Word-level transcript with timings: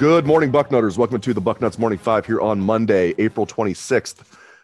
Good 0.00 0.26
morning, 0.26 0.50
Bucknutters. 0.50 0.96
Welcome 0.96 1.20
to 1.20 1.34
the 1.34 1.42
Bucknuts 1.42 1.78
Morning 1.78 1.98
Five 1.98 2.24
here 2.24 2.40
on 2.40 2.58
Monday, 2.58 3.12
April 3.18 3.46
26th, 3.46 4.22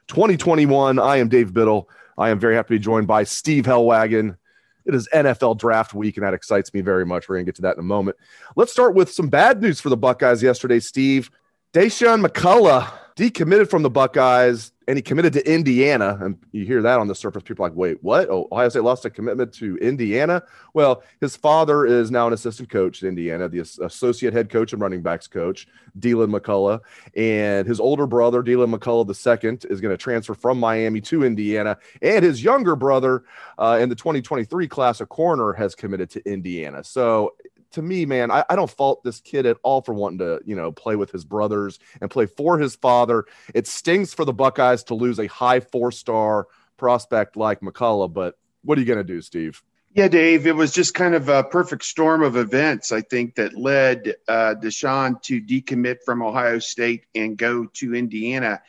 2021. 0.08 0.98
I 0.98 1.16
am 1.16 1.28
Dave 1.28 1.52
Biddle. 1.52 1.88
I 2.18 2.30
am 2.30 2.38
very 2.38 2.54
happy 2.54 2.74
to 2.74 2.78
be 2.78 2.84
joined 2.84 3.06
by 3.06 3.24
Steve 3.24 3.64
Helwagen. 3.64 4.36
It 4.84 4.94
is 4.94 5.08
NFL 5.12 5.58
draft 5.58 5.94
week, 5.94 6.16
and 6.16 6.24
that 6.24 6.34
excites 6.34 6.72
me 6.72 6.80
very 6.80 7.04
much. 7.04 7.28
We're 7.28 7.36
going 7.36 7.46
to 7.46 7.48
get 7.48 7.56
to 7.56 7.62
that 7.62 7.74
in 7.74 7.80
a 7.80 7.82
moment. 7.82 8.16
Let's 8.54 8.72
start 8.72 8.94
with 8.94 9.12
some 9.12 9.28
bad 9.28 9.60
news 9.60 9.80
for 9.80 9.88
the 9.88 9.96
Buckeyes 9.96 10.42
yesterday, 10.42 10.78
Steve. 10.78 11.30
Dasan 11.72 12.24
McCullough 12.24 12.88
decommitted 13.16 13.68
from 13.68 13.82
the 13.82 13.90
Buckeyes 13.90 14.72
and 14.88 14.96
he 14.96 15.02
committed 15.02 15.32
to 15.32 15.52
Indiana. 15.52 16.18
And 16.20 16.38
you 16.52 16.64
hear 16.64 16.82
that 16.82 16.98
on 16.98 17.08
the 17.08 17.14
surface, 17.14 17.42
people 17.42 17.64
like, 17.64 17.74
wait, 17.74 18.02
what? 18.02 18.28
Oh, 18.30 18.46
Ohio 18.52 18.68
State 18.68 18.84
lost 18.84 19.04
a 19.04 19.10
commitment 19.10 19.52
to 19.54 19.76
Indiana? 19.78 20.42
Well, 20.74 21.02
his 21.20 21.36
father 21.36 21.84
is 21.86 22.10
now 22.10 22.26
an 22.28 22.32
assistant 22.32 22.70
coach 22.70 23.02
at 23.02 23.08
Indiana, 23.08 23.48
the 23.48 23.60
associate 23.60 24.32
head 24.32 24.48
coach 24.48 24.72
and 24.72 24.80
running 24.80 25.02
backs 25.02 25.26
coach, 25.26 25.66
Deland 25.98 26.32
McCullough. 26.32 26.80
And 27.16 27.66
his 27.66 27.80
older 27.80 28.06
brother, 28.06 28.42
Deland 28.42 28.72
McCullough 28.72 29.08
II, 29.08 29.58
is 29.70 29.80
going 29.80 29.92
to 29.92 29.96
transfer 29.96 30.34
from 30.34 30.60
Miami 30.60 31.00
to 31.02 31.24
Indiana. 31.24 31.78
And 32.00 32.24
his 32.24 32.42
younger 32.42 32.76
brother 32.76 33.24
uh, 33.58 33.78
in 33.80 33.88
the 33.88 33.96
2023 33.96 34.68
class, 34.68 35.00
a 35.00 35.06
corner, 35.06 35.52
has 35.52 35.74
committed 35.74 36.10
to 36.10 36.30
Indiana. 36.30 36.84
So 36.84 37.34
to 37.76 37.82
me, 37.82 38.06
man, 38.06 38.30
I, 38.30 38.42
I, 38.48 38.56
don't 38.56 38.70
fault 38.70 39.04
this 39.04 39.20
kid 39.20 39.44
at 39.44 39.58
all 39.62 39.82
for 39.82 39.92
wanting 39.92 40.20
to, 40.20 40.40
you 40.46 40.56
know, 40.56 40.72
play 40.72 40.96
with 40.96 41.10
his 41.10 41.26
brothers 41.26 41.78
and 42.00 42.10
play 42.10 42.24
for 42.24 42.58
his 42.58 42.74
father. 42.74 43.26
It 43.52 43.66
stings 43.66 44.14
for 44.14 44.24
the 44.24 44.32
Buckeyes 44.32 44.82
to 44.84 44.94
lose 44.94 45.18
a 45.18 45.26
high 45.26 45.60
four 45.60 45.92
star 45.92 46.46
prospect 46.78 47.36
like 47.36 47.60
McCullough, 47.60 48.14
but 48.14 48.38
what 48.64 48.78
are 48.78 48.80
you 48.80 48.86
going 48.86 48.96
to 48.96 49.04
do, 49.04 49.20
Steve? 49.20 49.62
Yeah, 49.92 50.08
Dave, 50.08 50.46
it 50.46 50.56
was 50.56 50.72
just 50.72 50.94
kind 50.94 51.14
of 51.14 51.28
a 51.28 51.44
perfect 51.44 51.84
storm 51.84 52.22
of 52.22 52.36
events, 52.36 52.92
I 52.92 53.02
think, 53.02 53.34
that 53.34 53.58
led 53.58 54.14
uh, 54.26 54.54
Dasan 54.54 55.20
to 55.24 55.42
decommit 55.42 55.98
from 56.02 56.22
Ohio 56.22 56.58
State 56.58 57.04
and 57.14 57.36
go 57.36 57.66
to 57.74 57.94
Indiana. 57.94 58.62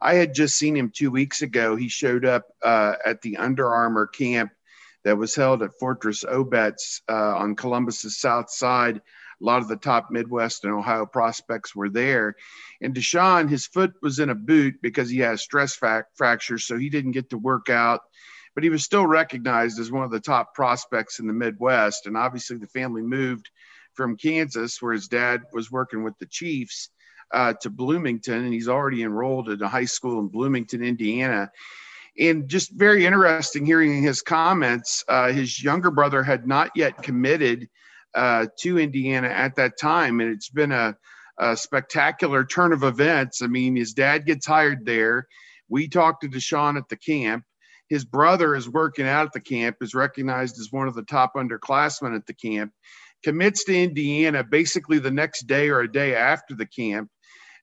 I 0.00 0.14
had 0.14 0.34
just 0.34 0.56
seen 0.56 0.74
him 0.74 0.90
two 0.90 1.10
weeks 1.10 1.42
ago. 1.42 1.76
He 1.76 1.90
showed 1.90 2.24
up 2.24 2.46
uh, 2.62 2.94
at 3.04 3.20
the 3.20 3.36
Under 3.36 3.68
Armour 3.68 4.06
camp 4.06 4.52
that 5.04 5.18
was 5.18 5.34
held 5.34 5.62
at 5.62 5.78
Fortress 5.78 6.24
Obetz 6.24 7.00
uh, 7.08 7.36
on 7.36 7.56
Columbus's 7.56 8.18
south 8.18 8.50
side. 8.50 8.96
A 8.96 9.44
lot 9.44 9.62
of 9.62 9.68
the 9.68 9.76
top 9.76 10.10
Midwest 10.10 10.64
and 10.64 10.72
Ohio 10.72 11.06
prospects 11.06 11.74
were 11.74 11.90
there. 11.90 12.36
And 12.80 12.94
Dasan, 12.94 13.48
his 13.48 13.66
foot 13.66 13.92
was 14.00 14.18
in 14.18 14.30
a 14.30 14.34
boot 14.34 14.76
because 14.80 15.10
he 15.10 15.18
has 15.18 15.42
stress 15.42 15.76
fac- 15.76 16.06
fracture, 16.14 16.58
so 16.58 16.78
he 16.78 16.88
didn't 16.88 17.12
get 17.12 17.30
to 17.30 17.38
work 17.38 17.68
out. 17.68 18.00
But 18.54 18.64
he 18.64 18.70
was 18.70 18.84
still 18.84 19.06
recognized 19.06 19.78
as 19.80 19.90
one 19.90 20.04
of 20.04 20.12
the 20.12 20.20
top 20.20 20.54
prospects 20.54 21.18
in 21.18 21.26
the 21.26 21.32
Midwest. 21.32 22.06
And 22.06 22.16
obviously, 22.16 22.56
the 22.56 22.68
family 22.68 23.02
moved 23.02 23.50
from 23.94 24.16
Kansas, 24.16 24.80
where 24.80 24.92
his 24.92 25.08
dad 25.08 25.42
was 25.52 25.70
working 25.70 26.04
with 26.04 26.18
the 26.18 26.26
Chiefs, 26.26 26.90
uh, 27.32 27.54
to 27.62 27.70
Bloomington, 27.70 28.44
and 28.44 28.54
he's 28.54 28.68
already 28.68 29.02
enrolled 29.02 29.48
at 29.48 29.60
a 29.60 29.68
high 29.68 29.86
school 29.86 30.20
in 30.20 30.28
Bloomington, 30.28 30.84
Indiana 30.84 31.50
and 32.18 32.48
just 32.48 32.72
very 32.72 33.06
interesting 33.06 33.66
hearing 33.66 34.02
his 34.02 34.22
comments. 34.22 35.04
Uh, 35.08 35.32
his 35.32 35.62
younger 35.62 35.90
brother 35.90 36.22
had 36.22 36.46
not 36.46 36.70
yet 36.74 37.02
committed 37.02 37.68
uh, 38.14 38.46
to 38.60 38.78
Indiana 38.78 39.28
at 39.28 39.56
that 39.56 39.78
time, 39.78 40.20
and 40.20 40.30
it's 40.30 40.48
been 40.48 40.72
a, 40.72 40.96
a, 41.38 41.56
spectacular 41.56 42.44
turn 42.44 42.72
of 42.72 42.84
events. 42.84 43.42
I 43.42 43.48
mean, 43.48 43.74
his 43.74 43.92
dad 43.92 44.26
gets 44.26 44.46
hired 44.46 44.86
there. 44.86 45.26
We 45.68 45.88
talked 45.88 46.22
to 46.22 46.28
Dasan 46.28 46.76
at 46.76 46.88
the 46.88 46.96
camp. 46.96 47.44
His 47.88 48.04
brother 48.04 48.54
is 48.54 48.68
working 48.68 49.06
out 49.06 49.26
at 49.26 49.32
the 49.32 49.40
camp, 49.40 49.76
is 49.80 49.94
recognized 49.94 50.58
as 50.60 50.70
one 50.70 50.86
of 50.86 50.94
the 50.94 51.02
top 51.02 51.34
underclassmen 51.34 52.14
at 52.14 52.26
the 52.26 52.34
camp, 52.34 52.72
commits 53.24 53.64
to 53.64 53.76
Indiana 53.76 54.44
basically 54.44 55.00
the 55.00 55.10
next 55.10 55.46
day 55.46 55.68
or 55.68 55.80
a 55.80 55.90
day 55.90 56.14
after 56.14 56.54
the 56.54 56.66
camp. 56.66 57.10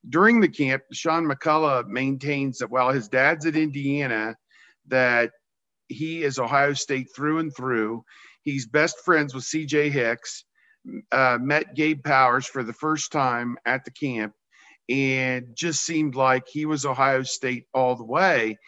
During 0.08 0.40
the 0.40 0.48
camp, 0.48 0.82
Sean 0.92 1.26
McCullough 1.26 1.86
maintains 1.86 2.58
that 2.58 2.70
while 2.70 2.90
his 2.90 3.08
dad's 3.08 3.46
at 3.46 3.56
Indiana, 3.56 4.36
that 4.88 5.30
he 5.88 6.22
is 6.22 6.38
Ohio 6.38 6.72
State 6.72 7.08
through 7.14 7.38
and 7.38 7.54
through. 7.54 8.04
He's 8.42 8.66
best 8.66 8.98
friends 9.04 9.34
with 9.34 9.44
CJ 9.44 9.90
Hicks, 9.90 10.44
uh, 11.12 11.38
met 11.40 11.74
Gabe 11.74 12.02
Powers 12.02 12.46
for 12.46 12.62
the 12.62 12.72
first 12.72 13.12
time 13.12 13.56
at 13.64 13.84
the 13.84 13.90
camp, 13.90 14.34
and 14.88 15.46
just 15.54 15.82
seemed 15.82 16.14
like 16.14 16.44
he 16.48 16.66
was 16.66 16.84
Ohio 16.84 17.22
State 17.22 17.66
all 17.72 17.94
the 17.94 18.04
way. 18.04 18.58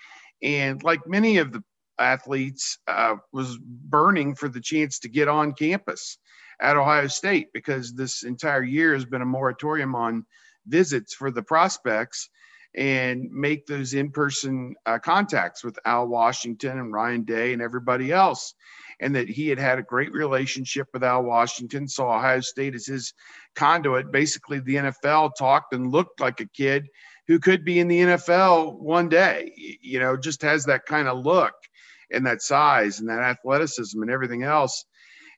And 0.42 0.82
like 0.82 1.06
many 1.06 1.38
of 1.38 1.52
the 1.52 1.62
athletes, 1.98 2.78
uh, 2.86 3.16
was 3.32 3.58
burning 3.58 4.34
for 4.34 4.48
the 4.48 4.60
chance 4.60 4.98
to 5.00 5.08
get 5.08 5.28
on 5.28 5.52
campus 5.52 6.18
at 6.60 6.76
Ohio 6.76 7.06
State 7.08 7.48
because 7.52 7.94
this 7.94 8.22
entire 8.22 8.62
year 8.62 8.94
has 8.94 9.04
been 9.04 9.22
a 9.22 9.26
moratorium 9.26 9.94
on 9.94 10.24
visits 10.66 11.14
for 11.14 11.30
the 11.30 11.42
prospects 11.42 12.28
and 12.74 13.30
make 13.30 13.66
those 13.66 13.94
in-person 13.94 14.74
uh, 14.86 14.98
contacts 14.98 15.62
with 15.62 15.78
Al 15.84 16.08
Washington 16.08 16.78
and 16.78 16.92
Ryan 16.92 17.22
Day 17.22 17.52
and 17.52 17.62
everybody 17.62 18.10
else, 18.12 18.54
and 19.00 19.14
that 19.14 19.28
he 19.28 19.48
had 19.48 19.58
had 19.58 19.78
a 19.78 19.82
great 19.82 20.12
relationship 20.12 20.88
with 20.92 21.04
Al 21.04 21.22
Washington. 21.22 21.86
Saw 21.86 22.16
Ohio 22.16 22.40
State 22.40 22.74
as 22.74 22.86
his 22.86 23.14
conduit. 23.54 24.10
Basically, 24.10 24.58
the 24.58 24.76
NFL 24.76 25.32
talked 25.38 25.72
and 25.72 25.92
looked 25.92 26.20
like 26.20 26.40
a 26.40 26.46
kid 26.46 26.88
who 27.26 27.38
could 27.38 27.64
be 27.64 27.78
in 27.78 27.88
the 27.88 28.00
NFL 28.00 28.78
one 28.78 29.08
day. 29.08 29.52
You 29.80 30.00
know, 30.00 30.16
just 30.16 30.42
has 30.42 30.64
that 30.66 30.86
kind 30.86 31.08
of 31.08 31.24
look 31.24 31.54
and 32.10 32.26
that 32.26 32.42
size 32.42 33.00
and 33.00 33.08
that 33.08 33.20
athleticism 33.20 34.00
and 34.00 34.10
everything 34.10 34.42
else. 34.42 34.84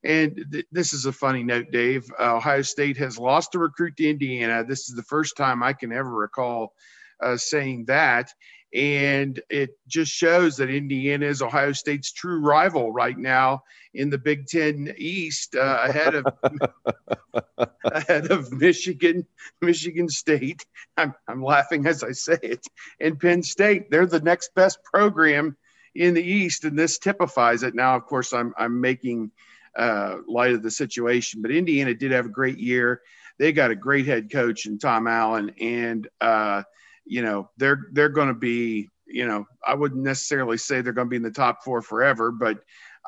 And 0.04 0.44
th- 0.53 0.66
this 0.70 0.92
is 0.92 1.06
a 1.06 1.12
funny 1.12 1.42
note, 1.42 1.66
Dave. 1.72 2.04
Uh, 2.18 2.36
Ohio 2.36 2.62
State 2.62 2.97
has 2.98 3.18
lost 3.18 3.54
a 3.54 3.58
recruit 3.58 3.97
to 3.97 4.08
Indiana. 4.08 4.64
This 4.64 4.88
is 4.88 4.94
the 4.94 5.03
first 5.03 5.36
time 5.36 5.62
I 5.62 5.72
can 5.72 5.92
ever 5.92 6.10
recall 6.10 6.74
uh, 7.22 7.37
saying 7.37 7.87
that. 7.87 8.32
And 8.75 9.41
it 9.49 9.71
just 9.87 10.12
shows 10.12 10.56
that 10.56 10.69
Indiana 10.69 11.27
is 11.27 11.41
Ohio 11.41 11.72
State's 11.72 12.12
true 12.12 12.41
rival 12.41 12.93
right 12.93 13.16
now 13.16 13.62
in 13.94 14.10
the 14.10 14.19
Big 14.19 14.47
Ten 14.47 14.93
East, 14.99 15.54
uh, 15.54 15.78
ahead 15.84 16.15
of 16.15 16.27
ahead 17.84 18.31
of 18.31 18.53
Michigan, 18.53 19.27
Michigan 19.62 20.09
State. 20.09 20.66
I'm, 20.97 21.15
I'm 21.27 21.43
laughing 21.43 21.87
as 21.87 22.03
I 22.03 22.12
say 22.12 22.38
it, 22.43 22.66
and 23.00 23.19
Penn 23.19 23.42
State. 23.42 23.91
They're 23.91 24.04
the 24.07 24.21
next 24.21 24.54
best 24.54 24.83
program 24.84 25.57
in 25.95 26.15
the 26.15 26.22
East, 26.22 26.65
and 26.65 26.78
this 26.78 26.98
typifies 26.98 27.62
it. 27.62 27.74
Now, 27.74 27.97
of 27.97 28.04
course, 28.04 28.33
I'm 28.33 28.53
I'm 28.59 28.80
making 28.80 29.30
uh, 29.77 30.16
light 30.27 30.53
of 30.53 30.62
the 30.62 30.71
situation, 30.71 31.42
but 31.42 31.51
Indiana 31.51 31.95
did 31.95 32.12
have 32.12 32.27
a 32.27 32.30
great 32.30 32.59
year. 32.59 33.01
They 33.39 33.53
got 33.53 33.71
a 33.71 33.77
great 33.77 34.07
head 34.07 34.30
coach 34.30 34.66
in 34.66 34.78
Tom 34.78 35.07
Allen, 35.07 35.53
and 35.60 36.09
uh, 36.21 36.62
you 37.06 37.22
know 37.22 37.50
they're 37.56 37.86
they're 37.92 38.08
going 38.08 38.28
to 38.28 38.34
be 38.34 38.88
you 39.06 39.26
know 39.26 39.47
I 39.64 39.74
wouldn't 39.74 40.03
necessarily 40.03 40.58
say 40.58 40.80
they're 40.80 40.92
going 40.92 41.06
to 41.06 41.10
be 41.10 41.16
in 41.16 41.22
the 41.22 41.30
top 41.30 41.62
four 41.64 41.80
forever, 41.80 42.30
but 42.30 42.58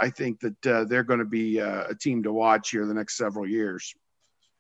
I 0.01 0.11
think 0.11 0.41
that 0.41 0.67
uh, 0.67 0.85
they're 0.85 1.03
going 1.03 1.19
to 1.19 1.25
be 1.25 1.61
uh, 1.61 1.85
a 1.89 1.95
team 1.95 2.23
to 2.23 2.33
watch 2.33 2.71
here 2.71 2.87
the 2.87 2.95
next 2.95 3.17
several 3.17 3.47
years. 3.47 3.95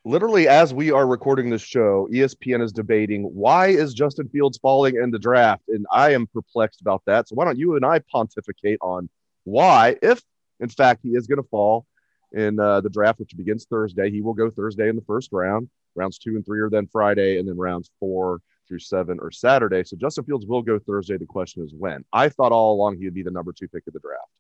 Literally, 0.04 0.48
as 0.48 0.72
we 0.72 0.90
are 0.90 1.06
recording 1.06 1.50
this 1.50 1.62
show, 1.62 2.08
ESPN 2.12 2.62
is 2.62 2.72
debating 2.72 3.24
why 3.24 3.68
is 3.68 3.94
Justin 3.94 4.28
Fields 4.28 4.58
falling 4.58 4.96
in 4.96 5.10
the 5.10 5.18
draft, 5.18 5.62
and 5.68 5.86
I 5.92 6.12
am 6.14 6.26
perplexed 6.26 6.80
about 6.80 7.02
that. 7.06 7.28
So 7.28 7.34
why 7.34 7.44
don't 7.44 7.58
you 7.58 7.76
and 7.76 7.84
I 7.84 8.00
pontificate 8.10 8.78
on 8.80 9.08
why, 9.44 9.96
if 10.02 10.22
in 10.60 10.68
fact 10.68 11.00
he 11.02 11.10
is 11.10 11.26
going 11.26 11.42
to 11.42 11.48
fall 11.48 11.86
in 12.32 12.58
uh, 12.58 12.80
the 12.80 12.90
draft, 12.90 13.20
which 13.20 13.36
begins 13.36 13.66
Thursday, 13.68 14.10
he 14.10 14.22
will 14.22 14.34
go 14.34 14.50
Thursday 14.50 14.88
in 14.88 14.96
the 14.96 15.02
first 15.02 15.30
round. 15.32 15.68
Rounds 15.94 16.18
two 16.18 16.36
and 16.36 16.44
three 16.44 16.60
are 16.60 16.70
then 16.70 16.86
Friday, 16.86 17.38
and 17.38 17.48
then 17.48 17.56
rounds 17.56 17.90
four 17.98 18.40
through 18.68 18.80
seven 18.80 19.18
or 19.20 19.30
Saturday. 19.30 19.82
So 19.84 19.96
Justin 19.96 20.24
Fields 20.24 20.46
will 20.46 20.62
go 20.62 20.78
Thursday. 20.78 21.16
The 21.16 21.26
question 21.26 21.64
is 21.64 21.74
when. 21.76 22.04
I 22.12 22.28
thought 22.28 22.52
all 22.52 22.74
along 22.74 22.98
he 22.98 23.04
would 23.06 23.14
be 23.14 23.22
the 23.22 23.30
number 23.30 23.52
two 23.52 23.68
pick 23.68 23.86
of 23.86 23.94
the 23.94 24.00
draft. 24.00 24.30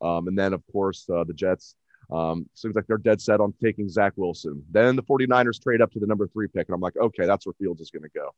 Um, 0.00 0.28
and 0.28 0.38
then, 0.38 0.52
of 0.52 0.62
course, 0.70 1.08
uh, 1.12 1.24
the 1.24 1.34
Jets. 1.34 1.74
Um, 2.10 2.48
seems 2.54 2.74
like 2.74 2.86
they're 2.86 2.96
dead 2.96 3.20
set 3.20 3.40
on 3.40 3.52
taking 3.62 3.88
Zach 3.88 4.14
Wilson. 4.16 4.62
Then 4.70 4.96
the 4.96 5.02
49ers 5.02 5.62
trade 5.62 5.82
up 5.82 5.92
to 5.92 5.98
the 5.98 6.06
number 6.06 6.26
three 6.26 6.48
pick. 6.48 6.66
And 6.68 6.74
I'm 6.74 6.80
like, 6.80 6.96
okay, 6.96 7.26
that's 7.26 7.44
where 7.44 7.52
Fields 7.58 7.82
is 7.82 7.90
going 7.90 8.04
to 8.04 8.08
go. 8.08 8.30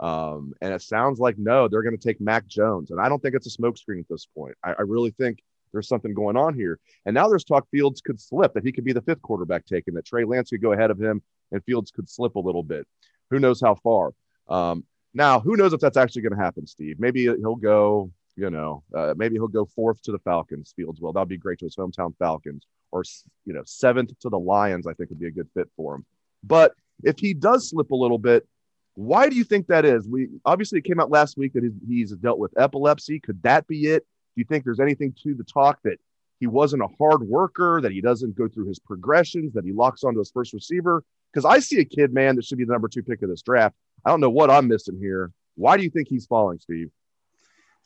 Um, 0.00 0.54
and 0.62 0.72
it 0.72 0.80
sounds 0.80 1.18
like 1.18 1.36
no, 1.36 1.68
they're 1.68 1.82
going 1.82 1.96
to 1.96 2.02
take 2.02 2.20
Mac 2.20 2.46
Jones. 2.46 2.90
And 2.90 3.00
I 3.00 3.08
don't 3.08 3.20
think 3.20 3.34
it's 3.34 3.54
a 3.54 3.60
smokescreen 3.60 4.00
at 4.00 4.08
this 4.08 4.26
point. 4.26 4.54
I, 4.64 4.70
I, 4.78 4.82
really 4.82 5.10
think 5.10 5.40
there's 5.72 5.88
something 5.88 6.14
going 6.14 6.38
on 6.38 6.54
here. 6.54 6.78
And 7.04 7.14
now 7.14 7.28
there's 7.28 7.44
talk 7.44 7.68
Fields 7.70 8.00
could 8.00 8.18
slip, 8.18 8.54
that 8.54 8.64
he 8.64 8.72
could 8.72 8.84
be 8.84 8.94
the 8.94 9.02
fifth 9.02 9.20
quarterback 9.20 9.66
taken, 9.66 9.92
that 9.94 10.06
Trey 10.06 10.24
Lance 10.24 10.48
could 10.48 10.62
go 10.62 10.72
ahead 10.72 10.90
of 10.90 10.98
him 10.98 11.22
and 11.52 11.62
Fields 11.64 11.90
could 11.90 12.08
slip 12.08 12.36
a 12.36 12.40
little 12.40 12.62
bit. 12.62 12.86
Who 13.30 13.38
knows 13.38 13.60
how 13.60 13.74
far? 13.74 14.12
Um, 14.50 14.84
now, 15.14 15.40
who 15.40 15.56
knows 15.56 15.72
if 15.72 15.80
that's 15.80 15.96
actually 15.96 16.22
going 16.22 16.36
to 16.36 16.42
happen, 16.42 16.66
Steve? 16.66 16.96
Maybe 16.98 17.22
he'll 17.22 17.56
go, 17.56 18.10
you 18.36 18.50
know, 18.50 18.82
uh, 18.94 19.14
maybe 19.16 19.36
he'll 19.36 19.48
go 19.48 19.64
fourth 19.64 20.02
to 20.02 20.12
the 20.12 20.18
Falcons, 20.18 20.72
Fields 20.76 21.00
will. 21.00 21.12
That'd 21.12 21.28
be 21.28 21.38
great 21.38 21.58
to 21.60 21.66
his 21.66 21.76
hometown 21.76 22.14
Falcons, 22.18 22.66
or, 22.92 23.02
you 23.44 23.52
know, 23.52 23.62
seventh 23.64 24.18
to 24.20 24.28
the 24.28 24.38
Lions, 24.38 24.86
I 24.86 24.92
think 24.94 25.10
would 25.10 25.20
be 25.20 25.28
a 25.28 25.32
good 25.32 25.48
fit 25.54 25.68
for 25.76 25.94
him. 25.94 26.04
But 26.44 26.74
if 27.02 27.18
he 27.18 27.34
does 27.34 27.70
slip 27.70 27.90
a 27.90 27.96
little 27.96 28.18
bit, 28.18 28.46
why 28.94 29.28
do 29.28 29.36
you 29.36 29.44
think 29.44 29.68
that 29.68 29.84
is? 29.84 30.06
We 30.06 30.28
obviously 30.44 30.80
it 30.80 30.84
came 30.84 31.00
out 31.00 31.10
last 31.10 31.38
week 31.38 31.54
that 31.54 31.62
he's, 31.62 31.72
he's 31.88 32.12
dealt 32.12 32.38
with 32.38 32.52
epilepsy. 32.58 33.20
Could 33.20 33.42
that 33.42 33.66
be 33.66 33.86
it? 33.86 34.00
Do 34.34 34.40
you 34.40 34.44
think 34.44 34.64
there's 34.64 34.80
anything 34.80 35.14
to 35.22 35.34
the 35.34 35.44
talk 35.44 35.78
that 35.84 35.98
he 36.38 36.46
wasn't 36.46 36.82
a 36.82 36.88
hard 36.98 37.22
worker, 37.22 37.80
that 37.80 37.92
he 37.92 38.00
doesn't 38.00 38.36
go 38.36 38.48
through 38.48 38.66
his 38.68 38.78
progressions, 38.78 39.52
that 39.54 39.64
he 39.64 39.72
locks 39.72 40.04
onto 40.04 40.18
his 40.18 40.30
first 40.30 40.52
receiver? 40.52 41.04
Because 41.32 41.44
I 41.44 41.60
see 41.60 41.78
a 41.78 41.84
kid, 41.84 42.12
man, 42.12 42.36
that 42.36 42.44
should 42.44 42.58
be 42.58 42.64
the 42.64 42.72
number 42.72 42.88
two 42.88 43.02
pick 43.02 43.22
of 43.22 43.28
this 43.28 43.42
draft. 43.42 43.76
I 44.04 44.10
don't 44.10 44.20
know 44.20 44.30
what 44.30 44.50
I'm 44.50 44.68
missing 44.68 44.98
here. 44.98 45.32
Why 45.56 45.76
do 45.76 45.82
you 45.82 45.90
think 45.90 46.08
he's 46.08 46.26
falling, 46.26 46.58
Steve? 46.58 46.90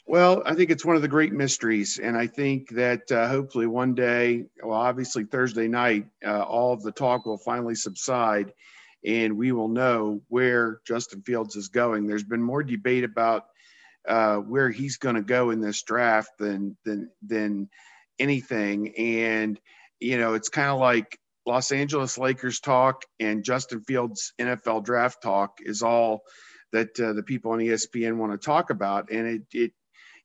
Well, 0.07 0.43
I 0.45 0.55
think 0.55 0.71
it's 0.71 0.85
one 0.85 0.97
of 0.97 1.03
the 1.03 1.09
great 1.09 1.33
mysteries. 1.33 1.99
And 1.99 2.17
I 2.17 2.27
think 2.27 2.69
that 2.71 3.11
uh, 3.11 3.27
hopefully 3.27 3.67
one 3.67 3.95
day, 3.95 4.45
well, 4.63 4.79
obviously 4.79 5.25
Thursday 5.25 5.67
night, 5.67 6.07
uh, 6.25 6.43
all 6.43 6.75
of 6.75 6.83
the 6.83 6.93
talk 6.93 7.25
will 7.25 7.39
finally 7.39 7.75
subside 7.75 8.53
and 9.05 9.37
we 9.37 9.53
will 9.53 9.69
know 9.69 10.21
where 10.29 10.81
Justin 10.87 11.23
Fields 11.23 11.57
is 11.57 11.69
going. 11.69 12.07
There's 12.07 12.25
been 12.25 12.43
more 12.43 12.63
debate 12.63 13.05
about 13.05 13.47
uh, 14.07 14.37
where 14.37 14.71
he's 14.71 14.97
going 14.99 15.15
to 15.17 15.23
go 15.23 15.51
in 15.51 15.61
this 15.61 15.83
draft 15.83 16.31
than, 16.39 16.77
than, 16.85 17.11
than 17.23 17.69
anything. 18.19 18.95
And, 18.97 19.59
you 20.01 20.19
know, 20.19 20.35
it's 20.35 20.49
kind 20.49 20.71
of 20.71 20.79
like 20.79 21.19
Los 21.47 21.73
Angeles 21.73 22.19
Lakers 22.19 22.61
talk 22.61 23.05
and 23.21 23.45
Justin 23.45 23.83
Fields 23.83 24.33
NFL 24.41 24.85
draft 24.85 25.23
talk 25.23 25.59
is 25.61 25.83
all 25.83 26.23
that 26.73 26.99
uh, 26.99 27.13
the 27.13 27.23
people 27.23 27.53
on 27.53 27.59
ESPN 27.59 28.17
want 28.17 28.33
to 28.33 28.39
talk 28.39 28.71
about. 28.71 29.11
And 29.11 29.27
it, 29.27 29.43
it, 29.53 29.73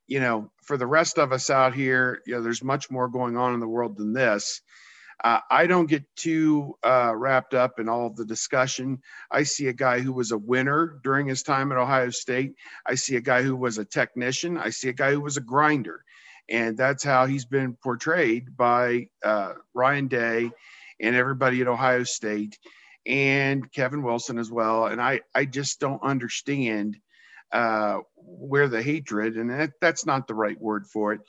you 0.07 0.19
know, 0.19 0.51
for 0.63 0.77
the 0.77 0.87
rest 0.87 1.19
of 1.19 1.31
us 1.31 1.49
out 1.49 1.75
here, 1.75 2.21
you 2.25 2.33
know, 2.35 2.41
there's 2.41 2.63
much 2.63 2.89
more 2.89 3.07
going 3.07 3.37
on 3.37 3.53
in 3.53 3.59
the 3.59 3.67
world 3.67 3.97
than 3.97 4.13
this. 4.13 4.61
Uh, 5.21 5.41
I 5.51 5.67
don't 5.67 5.89
get 5.89 6.05
too 6.15 6.77
uh, 6.83 7.13
wrapped 7.13 7.53
up 7.53 7.79
in 7.79 7.89
all 7.89 8.07
of 8.07 8.15
the 8.15 8.25
discussion. 8.25 8.99
I 9.29 9.43
see 9.43 9.67
a 9.67 9.73
guy 9.73 9.99
who 9.99 10.13
was 10.13 10.31
a 10.31 10.37
winner 10.37 10.99
during 11.03 11.27
his 11.27 11.43
time 11.43 11.71
at 11.71 11.77
Ohio 11.77 12.09
State. 12.09 12.53
I 12.85 12.95
see 12.95 13.17
a 13.17 13.21
guy 13.21 13.43
who 13.43 13.55
was 13.55 13.77
a 13.77 13.85
technician. 13.85 14.57
I 14.57 14.69
see 14.69 14.87
a 14.87 14.93
guy 14.93 15.11
who 15.11 15.19
was 15.19 15.35
a 15.35 15.41
grinder. 15.41 16.03
And 16.49 16.77
that's 16.77 17.03
how 17.03 17.25
he's 17.25 17.45
been 17.45 17.75
portrayed 17.75 18.55
by 18.55 19.09
uh, 19.23 19.53
Ryan 19.73 20.07
Day 20.07 20.51
and 20.99 21.15
everybody 21.15 21.61
at 21.61 21.67
Ohio 21.67 22.03
State 22.03 22.57
and 23.05 23.71
Kevin 23.71 24.03
Wilson 24.03 24.37
as 24.37 24.51
well. 24.51 24.85
And 24.85 25.01
I, 25.01 25.21
I 25.33 25.45
just 25.45 25.79
don't 25.79 26.03
understand 26.03 26.97
uh, 27.51 27.99
where 28.15 28.67
the 28.67 28.81
hatred, 28.81 29.35
and 29.35 29.49
that, 29.49 29.71
that's 29.81 30.05
not 30.05 30.27
the 30.27 30.35
right 30.35 30.59
word 30.59 30.85
for 30.87 31.13
it, 31.13 31.21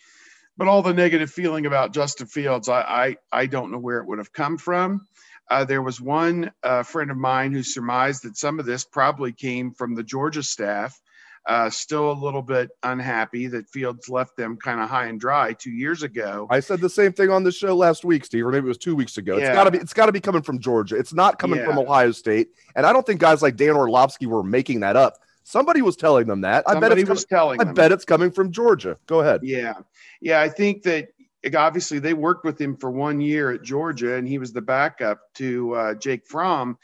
but 0.57 0.69
all 0.69 0.83
the 0.83 0.93
negative 0.93 1.31
feeling 1.31 1.67
about 1.67 1.95
Justin 1.95 2.27
Fields, 2.27 2.69
I, 2.69 2.81
I, 2.83 3.17
I 3.33 3.47
don't 3.47 3.71
know 3.71 3.79
where 3.79 3.99
it 3.99 4.07
would 4.07 4.19
have 4.19 4.33
come 4.33 4.59
from. 4.59 5.07
Uh, 5.51 5.65
there 5.65 5.83
was 5.83 6.01
one 6.01 6.53
uh, 6.63 6.83
friend 6.83 7.11
of 7.11 7.17
mine 7.17 7.53
who 7.53 7.63
surmised 7.63 8.25
that 8.25 8.37
some 8.37 8.61
of 8.61 8.67
this 8.67 8.85
probably 8.85 9.33
came 9.33 9.73
from 9.73 9.95
the 9.95 10.05
Georgia 10.05 10.43
staff 10.43 11.01
uh, 11.47 11.71
still 11.71 12.11
a 12.11 12.13
little 12.13 12.43
bit 12.43 12.71
unhappy 12.83 13.47
that 13.49 13.69
Fields 13.69 14.09
left 14.09 14.37
them 14.37 14.57
kind 14.57 14.81
of 14.81 14.89
high 14.89 15.07
and 15.07 15.19
dry 15.19 15.53
two 15.53 15.71
years 15.71 16.03
ago. 16.03 16.47
I 16.51 16.61
said 16.61 16.81
the 16.81 16.91
same 16.91 17.13
thing 17.13 17.31
on 17.31 17.45
the 17.45 17.53
show 17.53 17.75
last 17.75 18.05
week, 18.05 18.25
Steve, 18.25 18.47
or 18.47 18.53
maybe 18.53 18.67
it 18.67 18.69
was 18.69 18.79
two 18.79 18.95
weeks 18.95 19.17
ago. 19.17 19.37
Yeah. 19.37 19.47
It's 19.47 19.55
got 19.55 19.65
to 19.65 19.71
be 19.71 19.79
it's 19.79 19.95
got 19.95 20.07
to 20.07 20.13
be 20.13 20.21
coming 20.21 20.43
from 20.43 20.59
Georgia. 20.59 20.97
It's 20.97 21.15
not 21.15 21.39
coming 21.39 21.61
yeah. 21.61 21.67
from 21.67 21.79
Ohio 21.79 22.13
State, 22.13 22.51
and 22.77 22.85
I 22.85 22.93
don't 22.93 23.07
think 23.07 23.21
guys 23.21 23.43
like 23.43 23.57
Dan 23.57 23.77
Orlovsky 23.77 24.27
were 24.27 24.43
making 24.43 24.81
that 24.81 24.97
up. 24.97 25.19
Somebody 25.43 25.83
was 25.83 25.97
telling 25.97 26.27
them 26.27 26.43
that. 26.43 26.65
Somebody 26.69 26.87
I 26.87 26.89
bet 26.91 26.99
it's 26.99 27.11
was 27.11 27.25
telling. 27.25 27.61
I 27.61 27.65
them. 27.65 27.75
bet 27.75 27.93
it's 27.93 28.05
coming 28.05 28.31
from 28.31 28.53
Georgia. 28.53 28.99
Go 29.07 29.21
ahead. 29.21 29.41
Yeah, 29.43 29.75
yeah. 30.21 30.41
I 30.41 30.49
think 30.49 30.83
that 30.83 31.09
obviously 31.57 31.99
they 31.99 32.15
worked 32.15 32.45
with 32.45 32.61
him 32.61 32.77
for 32.77 32.91
one 32.91 33.21
year 33.21 33.51
at 33.51 33.63
Georgia, 33.63 34.15
and 34.15 34.29
he 34.29 34.39
was 34.39 34.53
the 34.53 34.61
backup 34.61 35.21
to 35.35 35.75
uh, 35.75 35.95
Jake 35.95 36.27
Fromm 36.27 36.77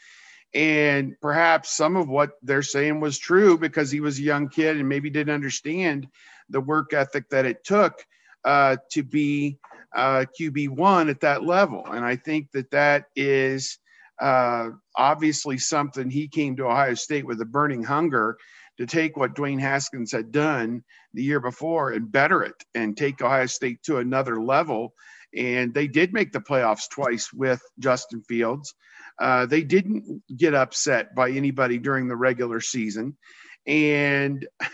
and 0.53 1.15
perhaps 1.21 1.75
some 1.75 1.95
of 1.95 2.07
what 2.07 2.31
they're 2.41 2.63
saying 2.63 2.99
was 2.99 3.17
true 3.17 3.57
because 3.57 3.91
he 3.91 3.99
was 3.99 4.17
a 4.17 4.23
young 4.23 4.49
kid 4.49 4.77
and 4.77 4.87
maybe 4.87 5.09
didn't 5.09 5.33
understand 5.33 6.07
the 6.49 6.61
work 6.61 6.93
ethic 6.93 7.29
that 7.29 7.45
it 7.45 7.63
took 7.63 8.05
uh, 8.45 8.77
to 8.91 9.03
be 9.03 9.57
uh, 9.95 10.25
QB1 10.39 11.09
at 11.09 11.19
that 11.21 11.43
level. 11.43 11.85
And 11.85 12.05
I 12.05 12.15
think 12.15 12.51
that 12.51 12.71
that 12.71 13.05
is 13.15 13.77
uh, 14.21 14.69
obviously 14.95 15.57
something 15.57 16.09
he 16.09 16.27
came 16.27 16.55
to 16.55 16.67
Ohio 16.67 16.93
State 16.93 17.25
with 17.25 17.41
a 17.41 17.45
burning 17.45 17.83
hunger 17.83 18.37
to 18.77 18.85
take 18.85 19.17
what 19.17 19.35
Dwayne 19.35 19.59
Haskins 19.59 20.11
had 20.11 20.31
done 20.31 20.83
the 21.13 21.23
year 21.23 21.39
before 21.39 21.91
and 21.91 22.11
better 22.11 22.43
it 22.43 22.55
and 22.75 22.95
take 22.95 23.21
Ohio 23.21 23.47
State 23.47 23.81
to 23.83 23.97
another 23.97 24.41
level. 24.41 24.93
And 25.35 25.73
they 25.73 25.87
did 25.87 26.13
make 26.13 26.31
the 26.31 26.39
playoffs 26.39 26.89
twice 26.89 27.33
with 27.33 27.61
Justin 27.79 28.21
Fields. 28.23 28.73
Uh, 29.19 29.45
they 29.45 29.63
didn't 29.63 30.21
get 30.35 30.53
upset 30.53 31.15
by 31.15 31.31
anybody 31.31 31.77
during 31.77 32.07
the 32.07 32.15
regular 32.15 32.61
season. 32.61 33.17
And 33.65 34.47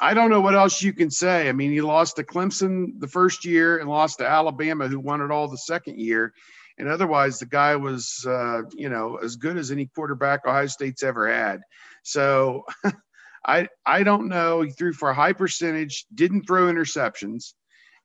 I 0.00 0.14
don't 0.14 0.30
know 0.30 0.40
what 0.40 0.54
else 0.54 0.82
you 0.82 0.92
can 0.92 1.10
say. 1.10 1.48
I 1.48 1.52
mean, 1.52 1.72
he 1.72 1.80
lost 1.80 2.16
to 2.16 2.24
Clemson 2.24 2.98
the 3.00 3.08
first 3.08 3.44
year 3.44 3.78
and 3.78 3.88
lost 3.88 4.18
to 4.18 4.28
Alabama, 4.28 4.88
who 4.88 4.98
won 4.98 5.20
it 5.20 5.30
all 5.30 5.48
the 5.48 5.58
second 5.58 5.98
year. 5.98 6.32
And 6.78 6.88
otherwise, 6.88 7.38
the 7.38 7.46
guy 7.46 7.76
was, 7.76 8.24
uh, 8.26 8.62
you 8.72 8.88
know, 8.88 9.16
as 9.16 9.36
good 9.36 9.58
as 9.58 9.70
any 9.70 9.86
quarterback 9.86 10.46
Ohio 10.46 10.66
State's 10.66 11.02
ever 11.02 11.30
had. 11.30 11.60
So 12.02 12.64
I 13.46 13.68
I 13.84 14.02
don't 14.02 14.28
know. 14.28 14.62
He 14.62 14.70
threw 14.70 14.92
for 14.94 15.10
a 15.10 15.14
high 15.14 15.34
percentage, 15.34 16.06
didn't 16.14 16.46
throw 16.46 16.72
interceptions, 16.72 17.52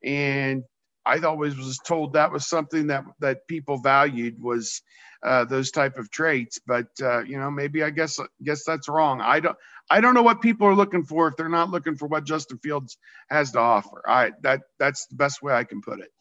and 0.04 0.64
I 1.06 1.20
always 1.20 1.56
was 1.56 1.78
told 1.78 2.14
that 2.14 2.32
was 2.32 2.48
something 2.48 2.88
that 2.88 3.06
that 3.20 3.48
people 3.48 3.78
valued 3.78 4.42
was 4.42 4.82
uh, 5.24 5.46
those 5.46 5.72
type 5.72 5.98
of 5.98 6.10
traits. 6.12 6.60
But 6.66 6.88
uh, 7.02 7.24
you 7.24 7.40
know, 7.40 7.52
maybe 7.52 7.84
I 7.84 7.90
guess 7.90 8.20
guess 8.44 8.64
that's 8.64 8.90
wrong. 8.90 9.22
I 9.22 9.40
don't 9.40 9.58
I 9.90 10.02
don't 10.02 10.14
know 10.14 10.24
what 10.24 10.42
people 10.42 10.68
are 10.68 10.76
looking 10.76 11.04
for 11.04 11.28
if 11.28 11.36
they're 11.36 11.50
not 11.50 11.70
looking 11.70 11.96
for 11.96 12.08
what 12.08 12.26
Justin 12.26 12.58
Fields 12.58 12.98
has 13.30 13.52
to 13.52 13.60
offer. 13.60 14.02
I 14.08 14.32
that 14.42 14.62
that's 14.80 15.06
the 15.08 15.16
best 15.16 15.42
way 15.42 15.54
I 15.54 15.64
can 15.64 15.82
put 15.82 16.00
it. 16.00 16.12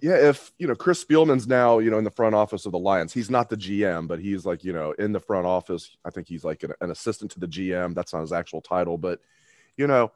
Yeah, 0.00 0.16
if 0.16 0.52
you 0.58 0.66
know 0.66 0.74
Chris 0.74 1.02
Spielman's 1.04 1.46
now 1.46 1.78
you 1.78 1.90
know 1.90 1.98
in 1.98 2.04
the 2.04 2.10
front 2.10 2.34
office 2.34 2.66
of 2.66 2.72
the 2.72 2.78
Lions, 2.78 3.12
he's 3.12 3.30
not 3.30 3.48
the 3.48 3.56
GM, 3.56 4.08
but 4.08 4.18
he's 4.18 4.44
like 4.44 4.64
you 4.64 4.72
know 4.72 4.92
in 4.92 5.12
the 5.12 5.20
front 5.20 5.46
office. 5.46 5.96
I 6.04 6.10
think 6.10 6.28
he's 6.28 6.44
like 6.44 6.62
an, 6.62 6.72
an 6.80 6.90
assistant 6.90 7.30
to 7.32 7.40
the 7.40 7.48
GM. 7.48 7.94
That's 7.94 8.12
not 8.12 8.20
his 8.20 8.32
actual 8.32 8.60
title, 8.60 8.98
but 8.98 9.20
you 9.76 9.86
know 9.86 10.12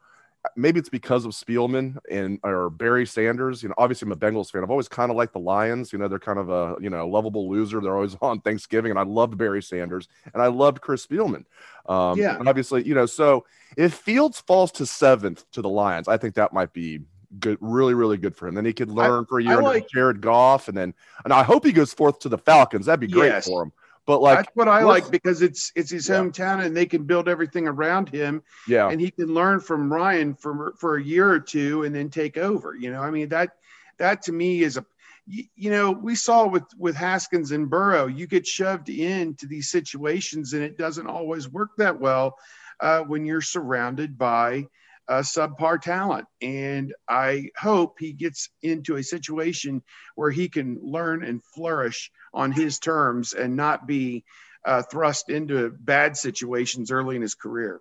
maybe 0.55 0.79
it's 0.79 0.89
because 0.89 1.25
of 1.25 1.31
Spielman 1.31 1.97
and 2.09 2.39
or 2.43 2.69
Barry 2.69 3.05
Sanders. 3.05 3.61
You 3.61 3.69
know, 3.69 3.75
obviously 3.77 4.05
I'm 4.05 4.11
a 4.11 4.15
Bengals 4.15 4.51
fan. 4.51 4.63
I've 4.63 4.69
always 4.69 4.87
kind 4.87 5.11
of 5.11 5.17
liked 5.17 5.33
the 5.33 5.39
Lions. 5.39 5.91
You 5.91 5.99
know, 5.99 6.07
they're 6.07 6.19
kind 6.19 6.39
of 6.39 6.49
a 6.49 6.75
you 6.81 6.89
know 6.89 7.07
lovable 7.07 7.49
loser. 7.49 7.81
They're 7.81 7.95
always 7.95 8.15
on 8.21 8.41
Thanksgiving, 8.41 8.91
and 8.91 8.99
I 8.99 9.03
loved 9.03 9.37
Barry 9.37 9.61
Sanders 9.61 10.07
and 10.33 10.41
I 10.41 10.47
loved 10.47 10.81
Chris 10.81 11.05
Spielman. 11.05 11.45
Um, 11.87 12.17
yeah, 12.17 12.37
obviously, 12.45 12.87
you 12.87 12.93
know, 12.93 13.05
so 13.05 13.45
if 13.75 13.93
Fields 13.93 14.41
falls 14.41 14.71
to 14.73 14.85
seventh 14.85 15.49
to 15.51 15.61
the 15.61 15.69
Lions, 15.69 16.07
I 16.07 16.17
think 16.17 16.35
that 16.35 16.53
might 16.53 16.73
be 16.73 17.01
good, 17.39 17.57
really, 17.61 17.93
really 17.93 18.17
good 18.17 18.35
for 18.35 18.47
him. 18.47 18.55
Then 18.55 18.65
he 18.65 18.73
could 18.73 18.89
learn 18.89 19.23
I, 19.23 19.27
for 19.27 19.39
a 19.39 19.43
year 19.43 19.61
like, 19.61 19.89
Jared 19.89 20.21
Goff, 20.21 20.67
and 20.67 20.77
then 20.77 20.93
and 21.23 21.33
I 21.33 21.43
hope 21.43 21.65
he 21.65 21.71
goes 21.71 21.93
fourth 21.93 22.19
to 22.19 22.29
the 22.29 22.37
Falcons. 22.37 22.85
That'd 22.85 22.99
be 22.99 23.07
great 23.07 23.27
yes. 23.27 23.47
for 23.47 23.63
him. 23.63 23.71
But 24.09 24.23
like 24.23 24.37
that's 24.37 24.55
what 24.55 24.67
I 24.67 24.81
like 24.81 25.11
because 25.11 25.43
it's 25.43 25.71
it's 25.75 25.91
his 25.91 26.09
hometown 26.09 26.65
and 26.65 26.75
they 26.75 26.87
can 26.87 27.03
build 27.03 27.29
everything 27.29 27.67
around 27.67 28.09
him. 28.09 28.41
Yeah. 28.67 28.89
And 28.89 28.99
he 28.99 29.11
can 29.11 29.35
learn 29.35 29.59
from 29.59 29.93
Ryan 29.93 30.33
for 30.33 30.73
for 30.79 30.97
a 30.97 31.03
year 31.03 31.29
or 31.29 31.39
two 31.39 31.83
and 31.83 31.93
then 31.93 32.09
take 32.09 32.35
over. 32.35 32.73
You 32.75 32.91
know, 32.91 33.03
I 33.03 33.11
mean 33.11 33.29
that 33.29 33.51
that 33.99 34.23
to 34.23 34.31
me 34.31 34.63
is 34.63 34.77
a 34.77 34.85
you 35.27 35.69
know, 35.69 35.91
we 35.91 36.15
saw 36.15 36.47
with 36.47 36.63
with 36.75 36.95
Haskins 36.95 37.51
and 37.51 37.69
Burrow, 37.69 38.07
you 38.07 38.25
get 38.25 38.47
shoved 38.47 38.89
into 38.89 39.45
these 39.45 39.69
situations 39.69 40.53
and 40.53 40.63
it 40.63 40.75
doesn't 40.75 41.05
always 41.05 41.47
work 41.47 41.69
that 41.77 41.99
well 41.99 42.35
uh, 42.79 43.01
when 43.01 43.27
you're 43.27 43.41
surrounded 43.41 44.17
by 44.17 44.65
uh, 45.07 45.19
subpar 45.19 45.79
talent. 45.79 46.25
And 46.41 46.95
I 47.07 47.49
hope 47.55 47.97
he 47.99 48.13
gets 48.13 48.49
into 48.63 48.95
a 48.95 49.03
situation 49.03 49.83
where 50.15 50.31
he 50.31 50.49
can 50.49 50.79
learn 50.81 51.23
and 51.23 51.43
flourish 51.43 52.11
on 52.33 52.51
his 52.51 52.79
terms 52.79 53.33
and 53.33 53.55
not 53.55 53.87
be 53.87 54.23
uh, 54.65 54.81
thrust 54.83 55.29
into 55.29 55.69
bad 55.69 56.17
situations 56.17 56.91
early 56.91 57.15
in 57.15 57.21
his 57.21 57.35
career. 57.35 57.79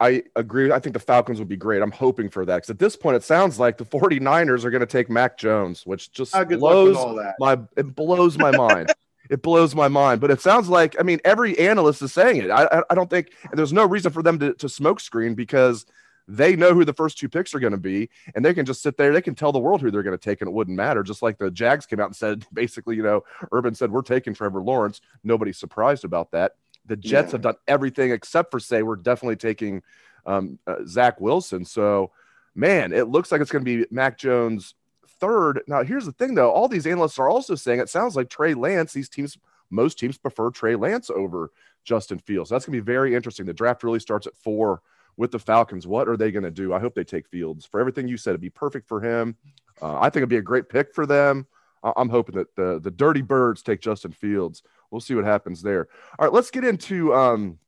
I 0.00 0.22
agree. 0.36 0.70
I 0.70 0.78
think 0.78 0.92
the 0.92 1.00
Falcons 1.00 1.40
would 1.40 1.48
be 1.48 1.56
great. 1.56 1.82
I'm 1.82 1.90
hoping 1.90 2.30
for 2.30 2.44
that 2.44 2.56
because 2.56 2.70
at 2.70 2.78
this 2.78 2.94
point, 2.94 3.16
it 3.16 3.24
sounds 3.24 3.58
like 3.58 3.78
the 3.78 3.84
49ers 3.84 4.64
are 4.64 4.70
going 4.70 4.80
to 4.80 4.86
take 4.86 5.10
Mac 5.10 5.36
Jones, 5.36 5.84
which 5.84 6.12
just 6.12 6.34
uh, 6.34 6.44
blows 6.44 6.96
my 7.40 7.58
it 7.76 7.94
blows 7.94 8.38
my 8.38 8.50
mind. 8.50 8.92
It 9.30 9.42
blows 9.42 9.74
my 9.74 9.88
mind. 9.88 10.22
But 10.22 10.30
it 10.30 10.40
sounds 10.40 10.70
like 10.70 10.96
I 10.98 11.02
mean 11.02 11.20
every 11.22 11.58
analyst 11.58 12.00
is 12.00 12.14
saying 12.14 12.38
it. 12.38 12.50
I 12.50 12.64
I, 12.64 12.82
I 12.88 12.94
don't 12.94 13.10
think 13.10 13.30
there's 13.52 13.74
no 13.74 13.84
reason 13.84 14.10
for 14.10 14.22
them 14.22 14.38
to, 14.38 14.54
to 14.54 14.70
smoke 14.70 15.00
screen 15.00 15.34
because 15.34 15.84
they 16.30 16.54
know 16.54 16.74
who 16.74 16.84
the 16.84 16.92
first 16.92 17.16
two 17.16 17.28
picks 17.28 17.54
are 17.54 17.58
going 17.58 17.72
to 17.72 17.78
be, 17.78 18.10
and 18.34 18.44
they 18.44 18.52
can 18.52 18.66
just 18.66 18.82
sit 18.82 18.98
there. 18.98 19.12
They 19.12 19.22
can 19.22 19.34
tell 19.34 19.50
the 19.50 19.58
world 19.58 19.80
who 19.80 19.90
they're 19.90 20.02
going 20.02 20.16
to 20.16 20.22
take, 20.22 20.42
and 20.42 20.48
it 20.48 20.52
wouldn't 20.52 20.76
matter. 20.76 21.02
Just 21.02 21.22
like 21.22 21.38
the 21.38 21.50
Jags 21.50 21.86
came 21.86 22.00
out 22.00 22.06
and 22.06 22.16
said, 22.16 22.44
basically, 22.52 22.96
you 22.96 23.02
know, 23.02 23.24
Urban 23.50 23.74
said 23.74 23.90
we're 23.90 24.02
taking 24.02 24.34
Trevor 24.34 24.62
Lawrence. 24.62 25.00
Nobody's 25.24 25.58
surprised 25.58 26.04
about 26.04 26.30
that. 26.32 26.52
The 26.84 26.96
Jets 26.96 27.28
yeah. 27.28 27.32
have 27.32 27.40
done 27.40 27.54
everything 27.66 28.12
except 28.12 28.50
for 28.50 28.60
say 28.60 28.82
we're 28.82 28.96
definitely 28.96 29.36
taking 29.36 29.82
um, 30.26 30.58
uh, 30.66 30.76
Zach 30.86 31.20
Wilson. 31.20 31.64
So, 31.64 32.12
man, 32.54 32.92
it 32.92 33.08
looks 33.08 33.32
like 33.32 33.40
it's 33.40 33.50
going 33.50 33.64
to 33.64 33.78
be 33.78 33.86
Mac 33.90 34.18
Jones 34.18 34.74
third. 35.20 35.62
Now, 35.66 35.82
here's 35.82 36.04
the 36.04 36.12
thing, 36.12 36.34
though. 36.34 36.50
All 36.50 36.68
these 36.68 36.86
analysts 36.86 37.18
are 37.18 37.28
also 37.28 37.54
saying 37.54 37.80
it 37.80 37.88
sounds 37.88 38.16
like 38.16 38.28
Trey 38.28 38.52
Lance. 38.52 38.92
These 38.92 39.08
teams, 39.08 39.38
most 39.70 39.98
teams 39.98 40.18
prefer 40.18 40.50
Trey 40.50 40.76
Lance 40.76 41.10
over 41.10 41.52
Justin 41.84 42.18
Fields. 42.18 42.50
So 42.50 42.54
that's 42.54 42.66
going 42.66 42.78
to 42.78 42.82
be 42.82 42.92
very 42.92 43.14
interesting. 43.14 43.46
The 43.46 43.54
draft 43.54 43.82
really 43.82 44.00
starts 44.00 44.26
at 44.26 44.36
four 44.36 44.82
with 45.18 45.32
the 45.32 45.38
Falcons. 45.38 45.86
What 45.86 46.08
are 46.08 46.16
they 46.16 46.30
going 46.30 46.44
to 46.44 46.50
do? 46.50 46.72
I 46.72 46.78
hope 46.78 46.94
they 46.94 47.04
take 47.04 47.28
Fields. 47.28 47.66
For 47.66 47.80
everything 47.80 48.08
you 48.08 48.16
said, 48.16 48.30
it'd 48.30 48.40
be 48.40 48.48
perfect 48.48 48.88
for 48.88 49.02
him. 49.02 49.36
Uh, 49.82 49.98
I 49.98 50.04
think 50.04 50.18
it'd 50.18 50.28
be 50.30 50.36
a 50.36 50.42
great 50.42 50.70
pick 50.70 50.94
for 50.94 51.04
them. 51.04 51.46
I'm 51.82 52.08
hoping 52.08 52.34
that 52.34 52.54
the 52.56 52.80
the 52.80 52.90
Dirty 52.90 53.22
Birds 53.22 53.62
take 53.62 53.80
Justin 53.80 54.10
Fields. 54.10 54.62
We'll 54.90 55.00
see 55.00 55.14
what 55.14 55.24
happens 55.24 55.62
there. 55.62 55.88
All 56.18 56.26
right, 56.26 56.32
let's 56.32 56.50
get 56.50 56.64
into 56.64 57.14
um, 57.14 57.58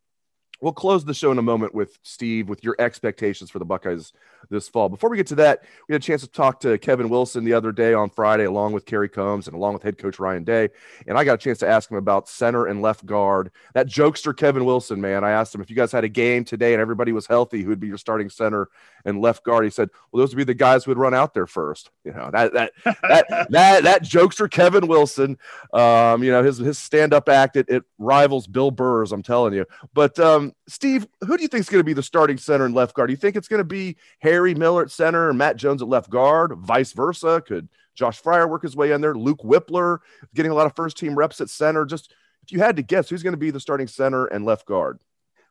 We'll 0.60 0.72
close 0.72 1.04
the 1.04 1.14
show 1.14 1.32
in 1.32 1.38
a 1.38 1.42
moment 1.42 1.74
with 1.74 1.98
Steve 2.02 2.48
with 2.48 2.62
your 2.62 2.76
expectations 2.78 3.50
for 3.50 3.58
the 3.58 3.64
Buckeyes 3.64 4.12
this 4.50 4.68
fall. 4.68 4.88
Before 4.88 5.08
we 5.08 5.16
get 5.16 5.26
to 5.28 5.34
that, 5.36 5.64
we 5.88 5.94
had 5.94 6.02
a 6.02 6.04
chance 6.04 6.20
to 6.22 6.28
talk 6.28 6.60
to 6.60 6.76
Kevin 6.78 7.08
Wilson 7.08 7.44
the 7.44 7.52
other 7.52 7.72
day 7.72 7.94
on 7.94 8.10
Friday, 8.10 8.44
along 8.44 8.72
with 8.72 8.84
Kerry 8.84 9.08
Combs 9.08 9.46
and 9.46 9.56
along 9.56 9.74
with 9.74 9.82
head 9.82 9.98
coach 9.98 10.18
Ryan 10.18 10.44
Day. 10.44 10.68
And 11.06 11.16
I 11.16 11.24
got 11.24 11.34
a 11.34 11.38
chance 11.38 11.58
to 11.58 11.68
ask 11.68 11.90
him 11.90 11.96
about 11.96 12.28
center 12.28 12.66
and 12.66 12.82
left 12.82 13.06
guard. 13.06 13.50
That 13.74 13.86
jokester 13.86 14.36
Kevin 14.36 14.64
Wilson, 14.64 15.00
man. 15.00 15.24
I 15.24 15.30
asked 15.30 15.54
him 15.54 15.60
if 15.60 15.70
you 15.70 15.76
guys 15.76 15.92
had 15.92 16.04
a 16.04 16.08
game 16.08 16.44
today 16.44 16.74
and 16.74 16.80
everybody 16.80 17.12
was 17.12 17.26
healthy, 17.26 17.62
who 17.62 17.70
would 17.70 17.80
be 17.80 17.88
your 17.88 17.98
starting 17.98 18.28
center 18.28 18.68
and 19.04 19.20
left 19.20 19.44
guard? 19.44 19.64
He 19.64 19.70
said, 19.70 19.90
Well, 20.10 20.20
those 20.20 20.30
would 20.30 20.38
be 20.38 20.44
the 20.44 20.54
guys 20.54 20.84
who 20.84 20.90
would 20.90 20.98
run 20.98 21.14
out 21.14 21.34
there 21.34 21.46
first. 21.46 21.90
You 22.04 22.12
know, 22.12 22.30
that 22.32 22.52
that 22.52 22.72
that 22.84 23.26
that, 23.50 23.82
that 23.84 24.02
jokester 24.02 24.50
Kevin 24.50 24.86
Wilson, 24.86 25.38
um, 25.72 26.22
you 26.22 26.30
know, 26.30 26.42
his 26.42 26.58
his 26.58 26.78
stand-up 26.78 27.28
act, 27.28 27.56
it, 27.56 27.68
it 27.68 27.84
rivals 27.98 28.46
Bill 28.46 28.70
Burr's, 28.70 29.12
I'm 29.12 29.22
telling 29.22 29.54
you. 29.54 29.66
But 29.94 30.18
um, 30.18 30.52
Steve, 30.68 31.06
who 31.20 31.36
do 31.36 31.42
you 31.42 31.48
think 31.48 31.60
is 31.60 31.68
going 31.68 31.80
to 31.80 31.84
be 31.84 31.92
the 31.92 32.02
starting 32.02 32.38
center 32.38 32.64
and 32.64 32.74
left 32.74 32.94
guard? 32.94 33.08
Do 33.08 33.12
you 33.12 33.18
think 33.18 33.36
it's 33.36 33.48
going 33.48 33.58
to 33.58 33.64
be 33.64 33.96
Harry 34.20 34.54
Miller 34.54 34.82
at 34.82 34.90
center 34.90 35.28
and 35.28 35.38
Matt 35.38 35.56
Jones 35.56 35.82
at 35.82 35.88
left 35.88 36.10
guard, 36.10 36.52
vice 36.58 36.92
versa? 36.92 37.42
Could 37.46 37.68
Josh 37.94 38.22
Fryar 38.22 38.48
work 38.48 38.62
his 38.62 38.76
way 38.76 38.92
in 38.92 39.00
there? 39.00 39.14
Luke 39.14 39.40
Wypler 39.44 39.98
getting 40.34 40.52
a 40.52 40.54
lot 40.54 40.66
of 40.66 40.74
first 40.74 40.96
team 40.96 41.14
reps 41.14 41.40
at 41.40 41.50
center. 41.50 41.84
Just 41.84 42.12
if 42.42 42.52
you 42.52 42.58
had 42.58 42.76
to 42.76 42.82
guess, 42.82 43.08
who's 43.08 43.22
going 43.22 43.32
to 43.32 43.38
be 43.38 43.50
the 43.50 43.60
starting 43.60 43.86
center 43.86 44.26
and 44.26 44.44
left 44.44 44.66
guard? 44.66 45.00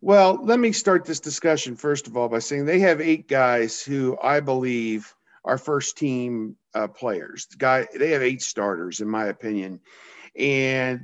Well, 0.01 0.39
let 0.41 0.60
me 0.60 0.72
start 0.72 1.03
this 1.03 1.20
discussion 1.20 1.75
first 1.75 2.08
of 2.08 2.15
all 2.15 2.29
by 2.29 2.39
saying 2.39 2.65
they 2.65 2.79
have 2.79 3.01
eight 3.01 3.27
guys 3.27 3.82
who 3.82 4.18
I 4.24 4.39
believe 4.39 5.13
are 5.44 5.58
first 5.58 5.98
team 5.98 6.56
uh, 6.74 6.88
players. 6.88 7.48
The 7.48 7.58
guy 7.58 7.88
they 7.98 8.12
have 8.12 8.22
eight 8.22 8.41
starters, 8.41 9.01
in 9.01 9.10
my 9.10 9.25
opinion, 9.25 9.82
and 10.38 11.01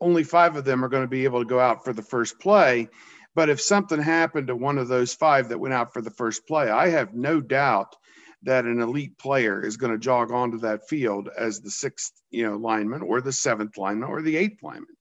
only 0.00 0.24
five 0.24 0.56
of 0.56 0.64
them 0.64 0.84
are 0.84 0.90
going 0.90 1.04
to 1.04 1.08
be 1.08 1.24
able 1.24 1.40
to 1.40 1.48
go 1.48 1.58
out 1.58 1.84
for 1.84 1.94
the 1.94 2.02
first 2.02 2.38
play. 2.38 2.88
But 3.34 3.48
if 3.48 3.62
something 3.62 4.00
happened 4.00 4.48
to 4.48 4.56
one 4.56 4.76
of 4.76 4.88
those 4.88 5.14
five 5.14 5.48
that 5.48 5.58
went 5.58 5.74
out 5.74 5.94
for 5.94 6.02
the 6.02 6.10
first 6.10 6.46
play, 6.46 6.68
I 6.68 6.88
have 6.88 7.14
no 7.14 7.40
doubt 7.40 7.96
that 8.42 8.66
an 8.66 8.80
elite 8.80 9.16
player 9.18 9.64
is 9.64 9.78
going 9.78 9.92
to 9.92 9.98
jog 9.98 10.32
onto 10.32 10.58
that 10.58 10.86
field 10.86 11.30
as 11.36 11.60
the 11.60 11.70
sixth, 11.70 12.12
you 12.30 12.46
know, 12.46 12.56
lineman 12.56 13.02
or 13.02 13.22
the 13.22 13.32
seventh 13.32 13.78
lineman 13.78 14.08
or 14.08 14.20
the 14.20 14.36
eighth 14.36 14.62
lineman. 14.62 14.96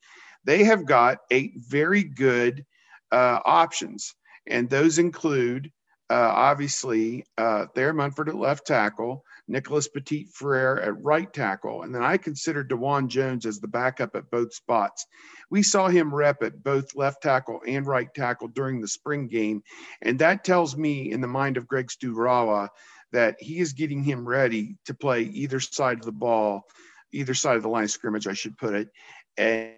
They 0.46 0.64
have 0.64 0.86
got 0.86 1.20
eight 1.30 1.54
very 1.58 2.04
good 2.04 2.66
uh, 3.12 3.40
options, 3.46 4.16
and 4.48 4.70
those 4.70 5.00
include 5.00 5.72
uh, 6.10 6.32
obviously 6.34 7.26
uh, 7.38 7.66
Thayer 7.76 7.94
Munford 7.94 8.30
at 8.30 8.36
left 8.36 8.66
tackle, 8.66 9.24
Nicholas 9.50 9.88
Petit 9.90 10.28
Frere 10.34 10.80
at 10.80 11.02
right 11.04 11.32
tackle, 11.34 11.84
and 11.84 11.94
then 11.94 12.04
I 12.04 12.18
consider 12.18 12.64
Dawand 12.64 13.08
Jones 13.10 13.46
as 13.46 13.60
the 13.60 13.68
backup 13.68 14.16
at 14.16 14.32
both 14.32 14.54
spots. 14.54 15.06
We 15.50 15.64
saw 15.64 15.88
him 15.88 16.14
rep 16.14 16.44
at 16.44 16.64
both 16.64 16.96
left 16.96 17.22
tackle 17.22 17.62
and 17.68 17.86
right 17.86 18.08
tackle 18.14 18.48
during 18.50 18.80
the 18.80 18.88
spring 18.88 19.28
game, 19.28 19.64
and 20.02 20.20
that 20.20 20.44
tells 20.46 20.78
me 20.78 21.12
in 21.12 21.22
the 21.22 21.28
mind 21.28 21.58
of 21.58 21.68
Greg 21.68 21.88
Studrawa 21.88 22.70
that 23.12 23.36
he 23.40 23.60
is 23.60 23.74
getting 23.74 24.04
him 24.04 24.28
ready 24.28 24.78
to 24.86 24.94
play 24.94 25.24
either 25.24 25.60
side 25.60 26.00
of 26.00 26.06
the 26.06 26.12
ball, 26.12 26.64
either 27.12 27.34
side 27.34 27.58
of 27.58 27.64
the 27.64 27.70
line 27.70 27.86
of 27.86 27.92
scrimmage, 27.92 28.28
I 28.28 28.34
should 28.34 28.58
put 28.58 28.74
it. 28.74 28.90
And 29.38 29.74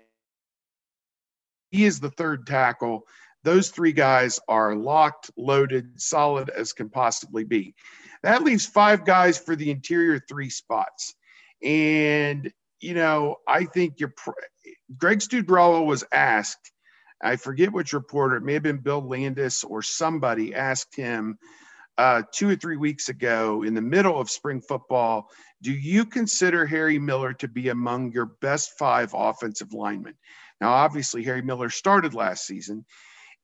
he 1.70 1.86
is 1.86 2.00
the 2.00 2.12
third 2.12 2.46
tackle. 2.48 3.04
Those 3.44 3.70
three 3.70 3.94
guys 3.94 4.40
are 4.48 4.76
locked, 4.76 5.32
loaded, 5.38 6.00
solid 6.02 6.50
as 6.50 6.74
can 6.74 6.90
possibly 6.90 7.44
be. 7.44 7.74
That 8.24 8.44
leaves 8.44 8.66
five 8.66 9.06
guys 9.06 9.38
for 9.38 9.56
the 9.56 9.72
interior 9.72 10.20
three 10.20 10.50
spots. 10.50 11.16
And, 11.64 12.52
you 12.82 12.94
know, 12.94 13.38
I 13.48 13.66
think 13.66 14.00
you're 14.00 14.14
Greg 14.98 15.20
Studrawa 15.20 15.86
was 15.86 16.04
asked, 16.12 16.72
I 17.22 17.36
forget 17.36 17.72
which 17.72 17.94
reporter, 17.94 18.38
it 18.38 18.44
may 18.44 18.54
have 18.54 18.64
been 18.64 18.78
Bill 18.78 19.02
Landis 19.02 19.64
or 19.64 19.82
somebody 19.82 20.56
asked 20.56 20.96
him 20.96 21.38
uh, 21.98 22.24
two 22.32 22.50
or 22.50 22.56
three 22.56 22.78
weeks 22.78 23.10
ago 23.10 23.64
in 23.64 23.74
the 23.74 23.82
middle 23.82 24.20
of 24.20 24.30
spring 24.30 24.62
football, 24.62 25.30
do 25.62 25.72
you 25.72 26.06
consider 26.06 26.66
Harry 26.66 26.98
Miller 26.98 27.34
to 27.34 27.48
be 27.48 27.70
among 27.70 28.14
your 28.14 28.26
best 28.26 28.78
five 28.80 29.12
offensive 29.14 29.74
linemen? 29.74 30.16
Now, 30.62 30.72
obviously, 30.72 31.24
Harry 31.24 31.42
Miller 31.42 31.70
started 31.70 32.14
last 32.14 32.46
season. 32.46 32.86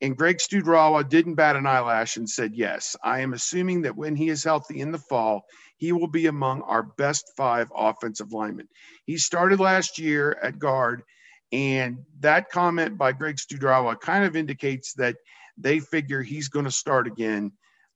And 0.02 0.18
Greg 0.18 0.38
Studrawa 0.40 1.08
didn't 1.08 1.36
bat 1.36 1.56
an 1.56 1.66
eyelash 1.66 2.18
and 2.18 2.30
said, 2.30 2.54
Yes, 2.54 2.96
I 3.04 3.22
am 3.22 3.34
assuming 3.34 3.84
that 3.84 3.96
when 3.96 4.16
he 4.16 4.28
is 4.28 4.44
healthy 4.44 4.82
in 4.82 4.92
the 4.92 4.98
fall, 4.98 5.46
he 5.78 5.94
will 5.94 6.08
be 6.08 6.28
among 6.28 6.62
our 6.64 6.84
best 6.84 7.32
five 7.38 7.72
offensive 7.74 8.34
linemen. 8.34 8.68
He 9.06 9.18
started 9.18 9.60
last 9.60 9.98
year 9.98 10.38
at 10.44 10.60
guard, 10.60 11.04
and 11.52 12.00
that 12.20 12.50
comment 12.50 12.98
by 12.98 13.14
Greg 13.14 13.38
Studrawa 13.38 14.00
kind 14.00 14.26
of 14.26 14.36
indicates 14.36 14.94
that 14.94 15.16
they 15.58 15.80
figure 15.80 16.22
he's 16.22 16.50
going 16.50 16.66
to 16.66 16.72
start 16.72 17.08
again, 17.08 17.54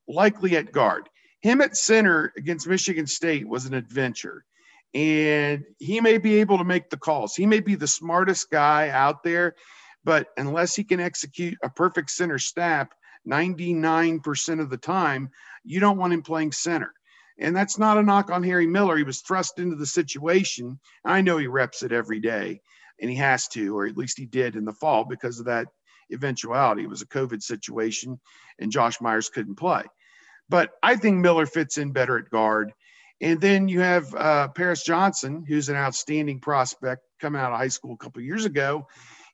likely 0.08 0.56
at 0.56 0.72
guard. 0.72 1.08
Him 1.42 1.60
at 1.60 1.76
center 1.76 2.32
against 2.36 2.66
Michigan 2.66 3.06
State 3.06 3.46
was 3.46 3.66
an 3.66 3.74
adventure 3.74 4.44
and 4.94 5.64
he 5.78 6.00
may 6.00 6.18
be 6.18 6.40
able 6.40 6.58
to 6.58 6.64
make 6.64 6.90
the 6.90 6.96
calls. 6.96 7.34
He 7.34 7.46
may 7.46 7.60
be 7.60 7.74
the 7.74 7.86
smartest 7.86 8.50
guy 8.50 8.88
out 8.88 9.22
there, 9.22 9.54
but 10.04 10.28
unless 10.36 10.74
he 10.74 10.84
can 10.84 11.00
execute 11.00 11.56
a 11.62 11.70
perfect 11.70 12.10
center 12.10 12.38
snap 12.38 12.92
99% 13.28 14.60
of 14.60 14.70
the 14.70 14.76
time, 14.76 15.30
you 15.64 15.80
don't 15.80 15.98
want 15.98 16.12
him 16.12 16.22
playing 16.22 16.52
center. 16.52 16.92
And 17.38 17.56
that's 17.56 17.78
not 17.78 17.98
a 17.98 18.02
knock 18.02 18.30
on 18.30 18.42
Harry 18.42 18.66
Miller. 18.66 18.96
He 18.96 19.02
was 19.02 19.20
thrust 19.20 19.58
into 19.58 19.76
the 19.76 19.86
situation. 19.86 20.78
I 21.04 21.20
know 21.20 21.38
he 21.38 21.46
reps 21.46 21.82
it 21.82 21.92
every 21.92 22.20
day, 22.20 22.60
and 23.00 23.10
he 23.10 23.16
has 23.16 23.48
to, 23.48 23.76
or 23.76 23.86
at 23.86 23.96
least 23.96 24.18
he 24.18 24.26
did 24.26 24.56
in 24.56 24.64
the 24.64 24.72
fall 24.72 25.04
because 25.04 25.38
of 25.38 25.46
that 25.46 25.68
eventuality. 26.12 26.82
It 26.82 26.90
was 26.90 27.02
a 27.02 27.06
COVID 27.06 27.42
situation, 27.42 28.20
and 28.58 28.72
Josh 28.72 29.00
Myers 29.00 29.30
couldn't 29.30 29.56
play. 29.56 29.84
But 30.48 30.72
I 30.82 30.96
think 30.96 31.18
Miller 31.18 31.46
fits 31.46 31.78
in 31.78 31.92
better 31.92 32.18
at 32.18 32.30
guard. 32.30 32.72
And 33.20 33.40
then 33.40 33.68
you 33.68 33.80
have 33.80 34.14
uh, 34.14 34.48
Paris 34.48 34.82
Johnson, 34.82 35.44
who's 35.46 35.68
an 35.68 35.76
outstanding 35.76 36.40
prospect 36.40 37.02
coming 37.20 37.40
out 37.40 37.52
of 37.52 37.58
high 37.58 37.68
school 37.68 37.94
a 37.94 37.98
couple 37.98 38.22
years 38.22 38.46
ago. 38.46 38.86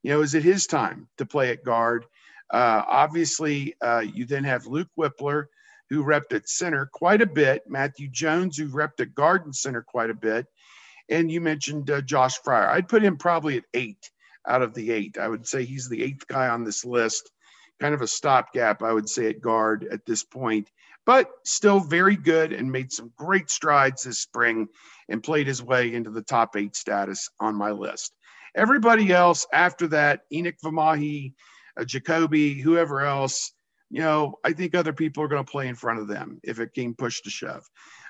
You 0.02 0.10
know, 0.10 0.22
is 0.22 0.34
it 0.34 0.42
his 0.42 0.66
time 0.66 1.08
to 1.18 1.26
play 1.26 1.50
at 1.50 1.64
guard? 1.64 2.04
Uh, 2.52 2.82
obviously, 2.86 3.74
uh, 3.80 4.00
you 4.00 4.24
then 4.24 4.44
have 4.44 4.66
Luke 4.66 4.90
Wypler, 4.98 5.46
who 5.88 6.04
repped 6.04 6.32
at 6.32 6.48
center 6.48 6.86
quite 6.86 7.22
a 7.22 7.26
bit, 7.26 7.62
Matthew 7.68 8.08
Jones, 8.08 8.56
who 8.56 8.68
repped 8.68 9.00
at 9.00 9.14
guard 9.14 9.44
and 9.44 9.54
center 9.54 9.82
quite 9.82 10.10
a 10.10 10.14
bit. 10.14 10.46
And 11.08 11.30
you 11.30 11.40
mentioned 11.40 11.90
uh, 11.90 12.00
Josh 12.00 12.40
Fryar. 12.40 12.68
I'd 12.68 12.88
put 12.88 13.02
him 13.02 13.16
probably 13.16 13.58
at 13.58 13.64
eight 13.74 14.10
out 14.46 14.62
of 14.62 14.74
the 14.74 14.90
eight. 14.90 15.18
I 15.18 15.28
would 15.28 15.46
say 15.46 15.64
he's 15.64 15.88
the 15.88 16.02
eighth 16.02 16.26
guy 16.26 16.48
on 16.48 16.64
this 16.64 16.84
list, 16.84 17.30
kind 17.80 17.94
of 17.94 18.02
a 18.02 18.08
stopgap, 18.08 18.82
I 18.82 18.92
would 18.92 19.08
say, 19.08 19.28
at 19.28 19.40
guard 19.40 19.86
at 19.90 20.04
this 20.04 20.24
point 20.24 20.70
but 21.06 21.30
still 21.44 21.78
very 21.78 22.16
good 22.16 22.52
and 22.52 22.70
made 22.70 22.92
some 22.92 23.12
great 23.16 23.48
strides 23.48 24.02
this 24.02 24.18
spring 24.18 24.66
and 25.08 25.22
played 25.22 25.46
his 25.46 25.62
way 25.62 25.94
into 25.94 26.10
the 26.10 26.22
top 26.22 26.56
eight 26.56 26.74
status 26.74 27.30
on 27.40 27.54
my 27.54 27.70
list. 27.70 28.12
Everybody 28.56 29.12
else 29.12 29.46
after 29.52 29.86
that, 29.88 30.22
Enokk 30.32 30.56
Vimahi, 30.64 31.34
uh, 31.78 31.84
Jacoby, 31.84 32.54
whoever 32.54 33.02
else, 33.02 33.52
you 33.88 34.00
know, 34.00 34.34
I 34.44 34.52
think 34.52 34.74
other 34.74 34.92
people 34.92 35.22
are 35.22 35.28
going 35.28 35.44
to 35.44 35.50
play 35.50 35.68
in 35.68 35.76
front 35.76 36.00
of 36.00 36.08
them 36.08 36.40
if 36.42 36.58
it 36.58 36.74
came 36.74 36.94
push 36.94 37.20
to 37.22 37.30
shove. 37.30 37.64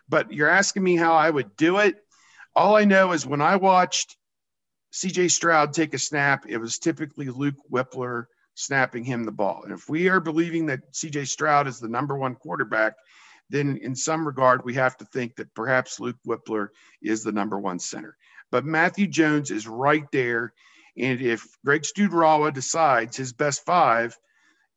But 0.08 0.32
you're 0.32 0.48
asking 0.48 0.82
me 0.82 0.96
how 0.96 1.14
I 1.14 1.28
would 1.28 1.54
do 1.56 1.78
it. 1.78 1.96
All 2.54 2.76
I 2.76 2.84
know 2.84 3.12
is 3.12 3.26
when 3.26 3.42
I 3.42 3.56
watched 3.56 4.16
CJ 4.94 5.30
Stroud 5.30 5.74
take 5.74 5.92
a 5.92 5.98
snap, 5.98 6.46
it 6.48 6.56
was 6.56 6.78
typically 6.78 7.28
Luke 7.28 7.56
Wypler 7.70 8.24
snapping 8.56 9.04
him 9.04 9.22
the 9.22 9.30
ball. 9.30 9.62
And 9.62 9.72
if 9.72 9.88
we 9.88 10.08
are 10.08 10.18
believing 10.18 10.66
that 10.66 10.92
CJ 10.92 11.28
Stroud 11.28 11.68
is 11.68 11.78
the 11.78 11.88
number 11.88 12.16
one 12.16 12.34
quarterback, 12.34 12.94
then 13.50 13.78
in 13.82 13.94
some 13.94 14.26
regard, 14.26 14.64
we 14.64 14.74
have 14.74 14.96
to 14.96 15.04
think 15.04 15.36
that 15.36 15.54
perhaps 15.54 16.00
Luke 16.00 16.16
Wypler 16.26 16.68
is 17.00 17.22
the 17.22 17.32
number 17.32 17.60
one 17.60 17.78
center. 17.78 18.16
But 18.50 18.64
Matthew 18.64 19.06
Jones 19.06 19.50
is 19.50 19.68
right 19.68 20.04
there. 20.10 20.52
And 20.98 21.20
if 21.20 21.46
Greg 21.64 21.82
Studrawa 21.82 22.52
decides 22.52 23.16
his 23.16 23.32
best 23.32 23.64
five 23.64 24.18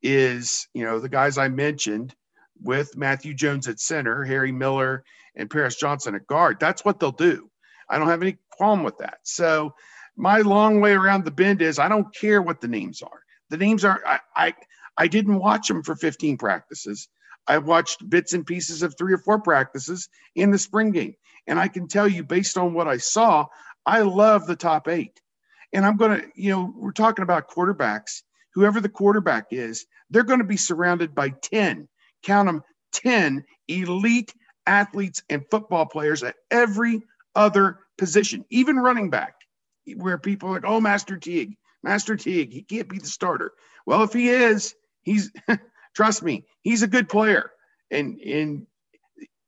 is, 0.04 0.68
you 0.74 0.84
know, 0.84 1.00
the 1.00 1.10
guys 1.10 1.38
I 1.38 1.48
mentioned 1.48 2.14
with 2.62 2.98
Matthew 2.98 3.34
Jones 3.34 3.68
at 3.68 3.80
center, 3.80 4.24
Harry 4.26 4.52
Miller, 4.52 5.04
and 5.36 5.50
Paris 5.50 5.78
Johnson 5.78 6.16
at 6.16 6.28
guard, 6.28 6.60
that's 6.60 6.84
what 6.84 7.00
they'll 7.00 7.12
do. 7.12 7.50
I 7.90 7.98
don't 7.98 8.10
have 8.10 8.22
any 8.22 8.38
problem 8.58 8.84
with 8.84 8.98
that. 8.98 9.20
So 9.24 9.74
my 10.18 10.42
long 10.42 10.82
way 10.82 10.92
around 10.92 11.24
the 11.24 11.32
bend 11.32 11.62
is 11.62 11.80
I 11.80 11.88
don't 11.88 12.14
care 12.14 12.42
what 12.42 12.60
the 12.60 12.68
names 12.68 13.02
are. 13.02 13.24
The 13.50 13.58
names 13.58 13.84
are 13.86 14.02
I 14.06 14.20
I, 14.36 14.54
I 14.98 15.08
didn't 15.08 15.40
watch 15.40 15.68
them 15.68 15.84
for 15.84 15.96
15 15.96 16.38
practices. 16.38 17.08
I 17.48 17.58
watched 17.58 18.10
bits 18.10 18.34
and 18.34 18.46
pieces 18.46 18.84
of 18.84 18.96
three 18.98 19.14
or 19.14 19.18
four 19.18 19.40
practices 19.42 20.08
in 20.36 20.52
the 20.52 20.58
spring 20.58 20.92
game. 20.92 21.16
And 21.48 21.60
I 21.60 21.68
can 21.68 21.88
tell 21.88 22.08
you, 22.08 22.24
based 22.24 22.58
on 22.58 22.74
what 22.74 22.88
I 22.88 22.98
saw, 22.98 23.48
I 23.86 24.02
love 24.02 24.46
the 24.46 24.56
top 24.56 24.88
eight. 24.88 25.20
And 25.74 25.86
I'm 25.86 25.98
going 25.98 26.22
to, 26.22 26.28
you 26.36 26.52
know, 26.52 26.74
we're 26.76 26.92
talking 26.92 27.24
about 27.24 27.50
quarterbacks. 27.50 28.22
Whoever 28.54 28.80
the 28.80 28.90
quarterback 28.90 29.48
is, 29.52 29.86
they're 30.10 30.24
going 30.24 30.40
to 30.40 30.46
be 30.46 30.58
surrounded 30.58 31.16
by 31.16 31.30
10, 31.30 31.88
count 32.24 32.48
them 32.48 32.64
10 32.94 33.44
elite 33.68 34.34
athletes 34.68 35.24
and 35.30 35.46
football 35.50 35.86
players 35.86 36.24
at 36.24 36.36
every 36.52 37.02
other 37.36 37.80
position, 37.98 38.46
even 38.50 38.78
running 38.78 39.10
back, 39.10 39.36
where 39.96 40.18
people 40.18 40.50
are 40.50 40.54
like, 40.54 40.66
oh, 40.66 40.82
Master 40.82 41.18
Teague, 41.18 41.56
Master 41.84 42.16
Teague, 42.16 42.52
he 42.52 42.62
can't 42.62 42.90
be 42.90 43.00
the 43.00 43.08
starter. 43.08 43.54
Well, 43.86 44.04
if 44.04 44.14
he 44.14 44.30
is, 44.30 44.76
he's 45.02 45.32
trust 45.96 46.24
me, 46.24 46.46
he's 46.62 46.84
a 46.84 46.88
good 46.88 47.10
player. 47.10 47.52
And 47.92 48.20
and 48.20 48.68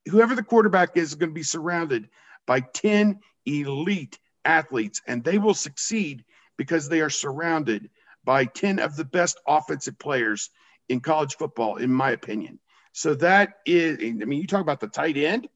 whoever 0.09 0.35
the 0.35 0.43
quarterback 0.43 0.97
is, 0.97 1.09
is 1.09 1.15
going 1.15 1.29
to 1.29 1.35
be 1.35 1.43
surrounded 1.43 2.09
by 2.47 2.61
10 2.61 3.19
elite 3.45 4.19
athletes, 4.45 5.01
and 5.07 5.23
they 5.23 5.37
will 5.37 5.53
succeed 5.53 6.25
because 6.57 6.89
they 6.89 7.01
are 7.01 7.09
surrounded 7.09 7.89
by 8.23 8.45
10 8.45 8.79
of 8.79 8.95
the 8.95 9.05
best 9.05 9.39
offensive 9.47 9.97
players 9.97 10.49
in 10.89 10.99
college 10.99 11.35
football, 11.35 11.77
in 11.77 11.91
my 11.91 12.11
opinion. 12.11 12.59
So 12.93 13.15
that 13.15 13.53
is, 13.65 13.97
I 13.99 14.25
mean, 14.25 14.41
you 14.41 14.47
talk 14.47 14.61
about 14.61 14.79
the 14.79 14.87
tight 14.87 15.17
end, 15.17 15.47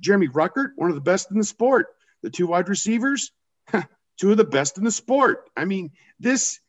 Jeremy 0.00 0.28
Ruckert, 0.28 0.72
one 0.76 0.90
of 0.90 0.96
the 0.96 1.00
best 1.00 1.30
in 1.30 1.38
the 1.38 1.44
sport. 1.44 1.86
The 2.22 2.30
two 2.30 2.46
wide 2.46 2.68
receivers, 2.68 3.32
two 4.18 4.30
of 4.30 4.36
the 4.36 4.44
best 4.44 4.78
in 4.78 4.84
the 4.84 4.90
sport. 4.90 5.50
I 5.56 5.64
mean, 5.64 5.92
this 6.20 6.60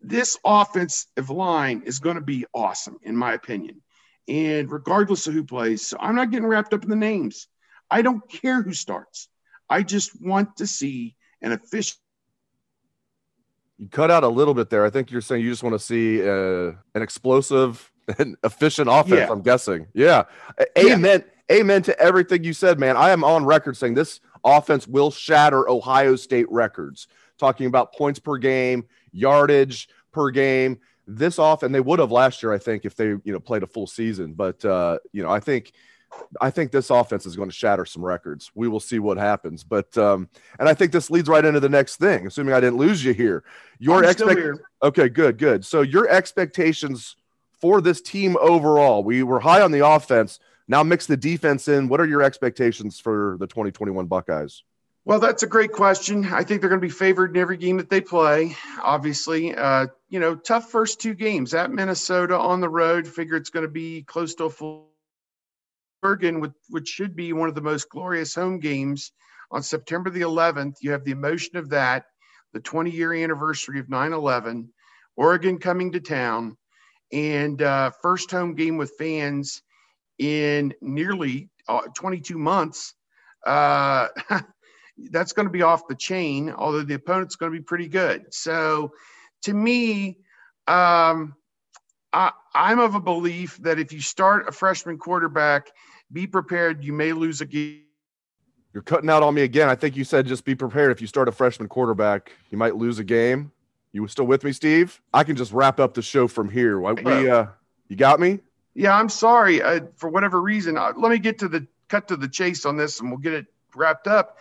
this 0.00 0.36
offensive 0.44 1.30
line 1.30 1.82
is 1.86 2.00
going 2.00 2.16
to 2.16 2.22
be 2.22 2.44
awesome, 2.52 2.98
in 3.02 3.16
my 3.16 3.34
opinion. 3.34 3.82
And 4.28 4.70
regardless 4.70 5.26
of 5.26 5.34
who 5.34 5.44
plays, 5.44 5.86
so 5.86 5.96
I'm 6.00 6.14
not 6.14 6.30
getting 6.30 6.46
wrapped 6.46 6.74
up 6.74 6.82
in 6.82 6.90
the 6.90 6.96
names. 6.96 7.48
I 7.90 8.02
don't 8.02 8.28
care 8.28 8.62
who 8.62 8.72
starts. 8.72 9.28
I 9.68 9.82
just 9.82 10.20
want 10.20 10.56
to 10.56 10.66
see 10.66 11.14
an 11.40 11.52
efficient. 11.52 11.98
You 13.78 13.88
cut 13.88 14.10
out 14.10 14.24
a 14.24 14.28
little 14.28 14.54
bit 14.54 14.70
there. 14.70 14.84
I 14.84 14.90
think 14.90 15.10
you're 15.10 15.20
saying 15.20 15.42
you 15.42 15.50
just 15.50 15.62
want 15.62 15.74
to 15.74 15.78
see 15.78 16.22
uh, 16.22 16.72
an 16.94 17.02
explosive 17.02 17.90
and 18.18 18.36
efficient 18.44 18.88
offense. 18.88 19.20
Yeah. 19.20 19.30
I'm 19.30 19.42
guessing. 19.42 19.86
Yeah. 19.92 20.24
Amen. 20.78 21.24
Yeah. 21.50 21.56
Amen 21.56 21.82
to 21.82 21.98
everything 22.00 22.44
you 22.44 22.54
said, 22.54 22.78
man. 22.78 22.96
I 22.96 23.10
am 23.10 23.24
on 23.24 23.44
record 23.44 23.76
saying 23.76 23.94
this 23.94 24.20
offense 24.44 24.86
will 24.86 25.10
shatter 25.10 25.68
Ohio 25.68 26.16
State 26.16 26.50
records. 26.50 27.08
Talking 27.38 27.66
about 27.66 27.92
points 27.94 28.20
per 28.20 28.38
game, 28.38 28.86
yardage 29.12 29.88
per 30.12 30.30
game. 30.30 30.78
This 31.06 31.38
off, 31.38 31.62
and 31.62 31.74
they 31.74 31.80
would 31.80 31.98
have 31.98 32.12
last 32.12 32.42
year, 32.42 32.52
I 32.52 32.58
think, 32.58 32.84
if 32.84 32.94
they 32.94 33.08
you 33.08 33.20
know 33.24 33.40
played 33.40 33.62
a 33.62 33.66
full 33.66 33.86
season. 33.86 34.34
But 34.34 34.64
uh, 34.64 34.98
you 35.12 35.22
know, 35.22 35.30
I 35.30 35.40
think 35.40 35.72
I 36.40 36.50
think 36.50 36.70
this 36.70 36.90
offense 36.90 37.26
is 37.26 37.36
going 37.36 37.48
to 37.48 37.54
shatter 37.54 37.84
some 37.84 38.04
records. 38.04 38.50
We 38.54 38.68
will 38.68 38.80
see 38.80 38.98
what 38.98 39.16
happens. 39.16 39.64
But 39.64 39.96
um, 39.98 40.28
and 40.58 40.68
I 40.68 40.74
think 40.74 40.92
this 40.92 41.10
leads 41.10 41.28
right 41.28 41.44
into 41.44 41.60
the 41.60 41.68
next 41.68 41.96
thing. 41.96 42.26
Assuming 42.26 42.54
I 42.54 42.60
didn't 42.60 42.78
lose 42.78 43.04
you 43.04 43.12
here, 43.12 43.44
your 43.78 44.04
expect- 44.04 44.60
Okay, 44.82 45.08
good, 45.08 45.38
good. 45.38 45.64
So 45.64 45.82
your 45.82 46.08
expectations 46.08 47.16
for 47.60 47.80
this 47.80 48.00
team 48.00 48.36
overall? 48.40 49.04
We 49.04 49.22
were 49.22 49.40
high 49.40 49.62
on 49.62 49.72
the 49.72 49.86
offense. 49.86 50.40
Now 50.68 50.82
mix 50.82 51.06
the 51.06 51.16
defense 51.16 51.68
in. 51.68 51.88
What 51.88 52.00
are 52.00 52.06
your 52.06 52.22
expectations 52.22 53.00
for 53.00 53.36
the 53.40 53.46
2021 53.46 54.06
Buckeyes? 54.06 54.62
Well, 55.04 55.18
that's 55.18 55.42
a 55.42 55.48
great 55.48 55.72
question. 55.72 56.24
I 56.26 56.44
think 56.44 56.60
they're 56.60 56.70
going 56.70 56.80
to 56.80 56.86
be 56.86 56.92
favored 56.92 57.34
in 57.34 57.40
every 57.40 57.56
game 57.56 57.78
that 57.78 57.90
they 57.90 58.00
play. 58.00 58.56
Obviously, 58.80 59.52
uh, 59.54 59.88
you 60.08 60.20
know, 60.20 60.36
tough 60.36 60.70
first 60.70 61.00
two 61.00 61.14
games 61.14 61.54
at 61.54 61.72
Minnesota 61.72 62.38
on 62.38 62.60
the 62.60 62.68
road. 62.68 63.08
Figure 63.08 63.36
it's 63.36 63.50
going 63.50 63.66
to 63.66 63.72
be 63.72 64.02
close 64.02 64.36
to 64.36 64.44
a 64.44 64.50
full 64.50 64.92
Bergen, 66.02 66.52
which 66.68 66.88
should 66.88 67.16
be 67.16 67.32
one 67.32 67.48
of 67.48 67.54
the 67.54 67.60
most 67.60 67.88
glorious 67.88 68.34
home 68.34 68.58
games 68.58 69.12
on 69.50 69.62
September 69.62 70.10
the 70.10 70.22
11th. 70.22 70.74
You 70.82 70.90
have 70.90 71.04
the 71.04 71.12
emotion 71.12 71.56
of 71.56 71.70
that, 71.70 72.06
the 72.52 72.60
20 72.60 72.90
year 72.90 73.14
anniversary 73.14 73.78
of 73.78 73.88
9 73.88 74.12
11, 74.12 74.72
Oregon 75.16 75.58
coming 75.58 75.92
to 75.92 76.00
town, 76.00 76.56
and 77.12 77.62
uh, 77.62 77.92
first 78.02 78.30
home 78.30 78.54
game 78.54 78.76
with 78.76 78.96
fans 78.98 79.62
in 80.18 80.74
nearly 80.80 81.50
uh, 81.68 81.82
22 81.94 82.38
months. 82.38 82.94
Uh, 83.46 84.08
that's 85.10 85.32
going 85.32 85.46
to 85.46 85.52
be 85.52 85.62
off 85.62 85.88
the 85.88 85.94
chain, 85.94 86.50
although 86.50 86.82
the 86.82 86.94
opponent's 86.94 87.36
going 87.36 87.52
to 87.52 87.58
be 87.58 87.64
pretty 87.64 87.88
good. 87.88 88.26
So, 88.30 88.92
to 89.42 89.52
me, 89.52 90.18
um, 90.68 91.34
I, 92.12 92.30
I'm 92.54 92.78
of 92.78 92.94
a 92.94 93.00
belief 93.00 93.56
that 93.62 93.78
if 93.78 93.92
you 93.92 94.00
start 94.00 94.48
a 94.48 94.52
freshman 94.52 94.98
quarterback, 94.98 95.70
be 96.12 96.26
prepared. 96.26 96.84
You 96.84 96.92
may 96.92 97.12
lose 97.12 97.40
a 97.40 97.46
game. 97.46 97.82
You're 98.72 98.82
cutting 98.82 99.10
out 99.10 99.22
on 99.22 99.34
me 99.34 99.42
again. 99.42 99.68
I 99.68 99.74
think 99.74 99.96
you 99.96 100.04
said 100.04 100.26
just 100.26 100.44
be 100.44 100.54
prepared. 100.54 100.92
If 100.92 101.00
you 101.00 101.06
start 101.06 101.28
a 101.28 101.32
freshman 101.32 101.68
quarterback, 101.68 102.32
you 102.50 102.56
might 102.56 102.76
lose 102.76 102.98
a 102.98 103.04
game. 103.04 103.52
You 103.92 104.06
still 104.08 104.24
with 104.24 104.44
me, 104.44 104.52
Steve? 104.52 105.00
I 105.12 105.24
can 105.24 105.36
just 105.36 105.52
wrap 105.52 105.78
up 105.78 105.92
the 105.92 106.00
show 106.00 106.26
from 106.26 106.48
here. 106.48 106.80
We, 106.80 107.28
uh, 107.28 107.46
you 107.88 107.96
got 107.96 108.18
me? 108.20 108.40
Yeah, 108.74 108.96
I'm 108.96 109.08
sorry. 109.08 109.62
I, 109.62 109.82
for 109.96 110.08
whatever 110.08 110.40
reason, 110.40 110.78
uh, 110.78 110.92
let 110.96 111.10
me 111.10 111.18
get 111.18 111.38
to 111.40 111.48
the 111.48 111.66
cut 111.88 112.08
to 112.08 112.16
the 112.16 112.28
chase 112.28 112.64
on 112.64 112.76
this, 112.76 113.00
and 113.00 113.10
we'll 113.10 113.18
get 113.18 113.34
it 113.34 113.46
wrapped 113.74 114.06
up. 114.06 114.38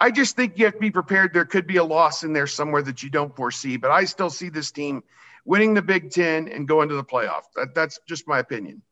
I 0.00 0.10
just 0.10 0.36
think 0.36 0.58
you 0.58 0.64
have 0.64 0.74
to 0.74 0.80
be 0.80 0.90
prepared. 0.90 1.32
There 1.32 1.44
could 1.44 1.66
be 1.66 1.76
a 1.76 1.84
loss 1.84 2.24
in 2.24 2.32
there 2.32 2.46
somewhere 2.46 2.82
that 2.82 3.02
you 3.02 3.10
don't 3.10 3.34
foresee, 3.34 3.76
but 3.76 3.90
I 3.90 4.04
still 4.04 4.30
see 4.30 4.48
this 4.48 4.70
team 4.70 5.02
winning 5.44 5.74
the 5.74 5.82
Big 5.82 6.10
Ten 6.10 6.48
and 6.48 6.66
going 6.66 6.88
to 6.88 6.94
the 6.94 7.04
playoff. 7.04 7.42
That, 7.54 7.74
that's 7.74 8.00
just 8.06 8.26
my 8.26 8.38
opinion. 8.38 8.82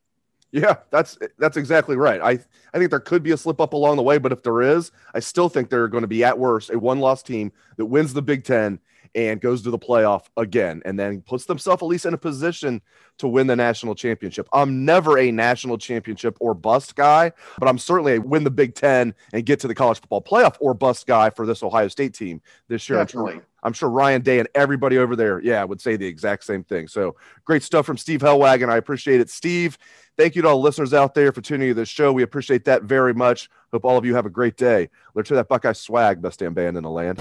Yeah, 0.53 0.77
that's 0.90 1.18
that's 1.38 1.57
exactly 1.57 1.97
right. 1.97 2.21
I 2.21 2.38
I 2.75 2.79
think 2.79 2.90
there 2.90 3.01
could 3.01 3.23
be 3.23 3.33
a 3.33 3.38
slip 3.38 3.59
up 3.61 3.73
along 3.73 3.97
the 3.97 4.03
way, 4.03 4.18
but 4.18 4.33
if 4.33 4.42
there 4.42 4.61
is, 4.61 4.92
I 5.14 5.21
still 5.21 5.49
think 5.49 5.71
they're 5.71 5.88
going 5.88 6.03
to 6.03 6.09
be 6.09 6.23
at 6.25 6.38
worst 6.38 6.71
a 6.71 6.79
one 6.79 7.01
loss 7.01 7.23
team 7.23 7.53
that 7.79 7.87
wins 7.87 8.12
the 8.12 8.21
Big 8.21 8.45
Ten 8.45 8.79
and 9.14 9.40
goes 9.40 9.62
to 9.62 9.70
the 9.70 9.79
playoff 9.79 10.25
again 10.37 10.83
and 10.85 10.98
then 10.98 11.20
puts 11.20 11.44
themselves 11.44 11.83
at 11.83 11.87
least 11.87 12.07
in 12.07 12.14
a 12.14 12.18
position 12.18 12.81
to 13.18 13.29
win 13.29 13.46
the 13.46 13.57
national 13.57 13.94
championship. 13.94 14.48
I'm 14.53 14.85
never 14.85 15.18
a 15.18 15.31
national 15.31 15.79
championship 15.79 16.37
or 16.40 16.55
bust 16.55 16.96
guy, 16.96 17.33
but 17.59 17.68
I'm 17.68 17.79
certainly 17.79 18.16
a 18.16 18.20
win 18.20 18.44
the 18.44 18.51
Big 18.51 18.75
Ten 18.75 19.14
and 19.33 19.44
get 19.44 19.61
to 19.61 19.68
the 19.68 19.75
college 19.75 20.01
football 20.01 20.22
playoff 20.22 20.57
or 20.61 20.75
bust 20.75 21.07
guy 21.07 21.31
for 21.31 21.46
this 21.46 21.62
Ohio 21.62 21.88
State 21.88 22.14
team 22.14 22.40
this 22.68 22.88
year. 22.88 22.98
Definitely. 22.98 23.40
I'm 23.62 23.72
sure 23.72 23.88
Ryan 23.88 24.22
Day 24.22 24.40
and 24.40 24.48
everybody 24.55 24.98
over 24.98 25.14
there, 25.14 25.40
yeah, 25.40 25.62
would 25.62 25.81
say 25.81 25.96
the 25.96 26.07
exact 26.07 26.44
same 26.44 26.64
thing. 26.64 26.88
So 26.88 27.14
great 27.44 27.62
stuff 27.62 27.87
from 27.87 27.96
Steve 27.96 28.20
Helwagen. 28.20 28.68
I 28.68 28.77
appreciate 28.77 29.20
it. 29.20 29.31
Steve, 29.31 29.79
thank 30.16 30.35
you 30.35 30.42
to 30.42 30.48
all 30.48 30.57
the 30.57 30.64
listeners 30.64 30.92
out 30.92 31.14
there 31.14 31.31
for 31.31 31.42
tuning 31.42 31.68
to 31.68 31.75
the 31.75 31.87
show. 31.87 32.12
We 32.12 32.25
appreciate 32.25 32.64
that 32.64 32.83
very 32.83 33.14
much. 33.14 33.48
Hope 33.72 33.85
all 33.85 33.96
of 33.96 34.05
you 34.05 34.16
have 34.16 34.27
a 34.27 34.31
great 34.31 34.57
day. 34.57 34.90
Let's 35.14 35.29
hear 35.29 35.37
that 35.37 35.48
Buckeye 35.48 35.75
swag, 35.75 36.20
best 36.20 36.40
damn 36.40 36.55
band 36.55 36.77
in 36.77 36.83
the 36.83 36.90
land. 36.90 37.20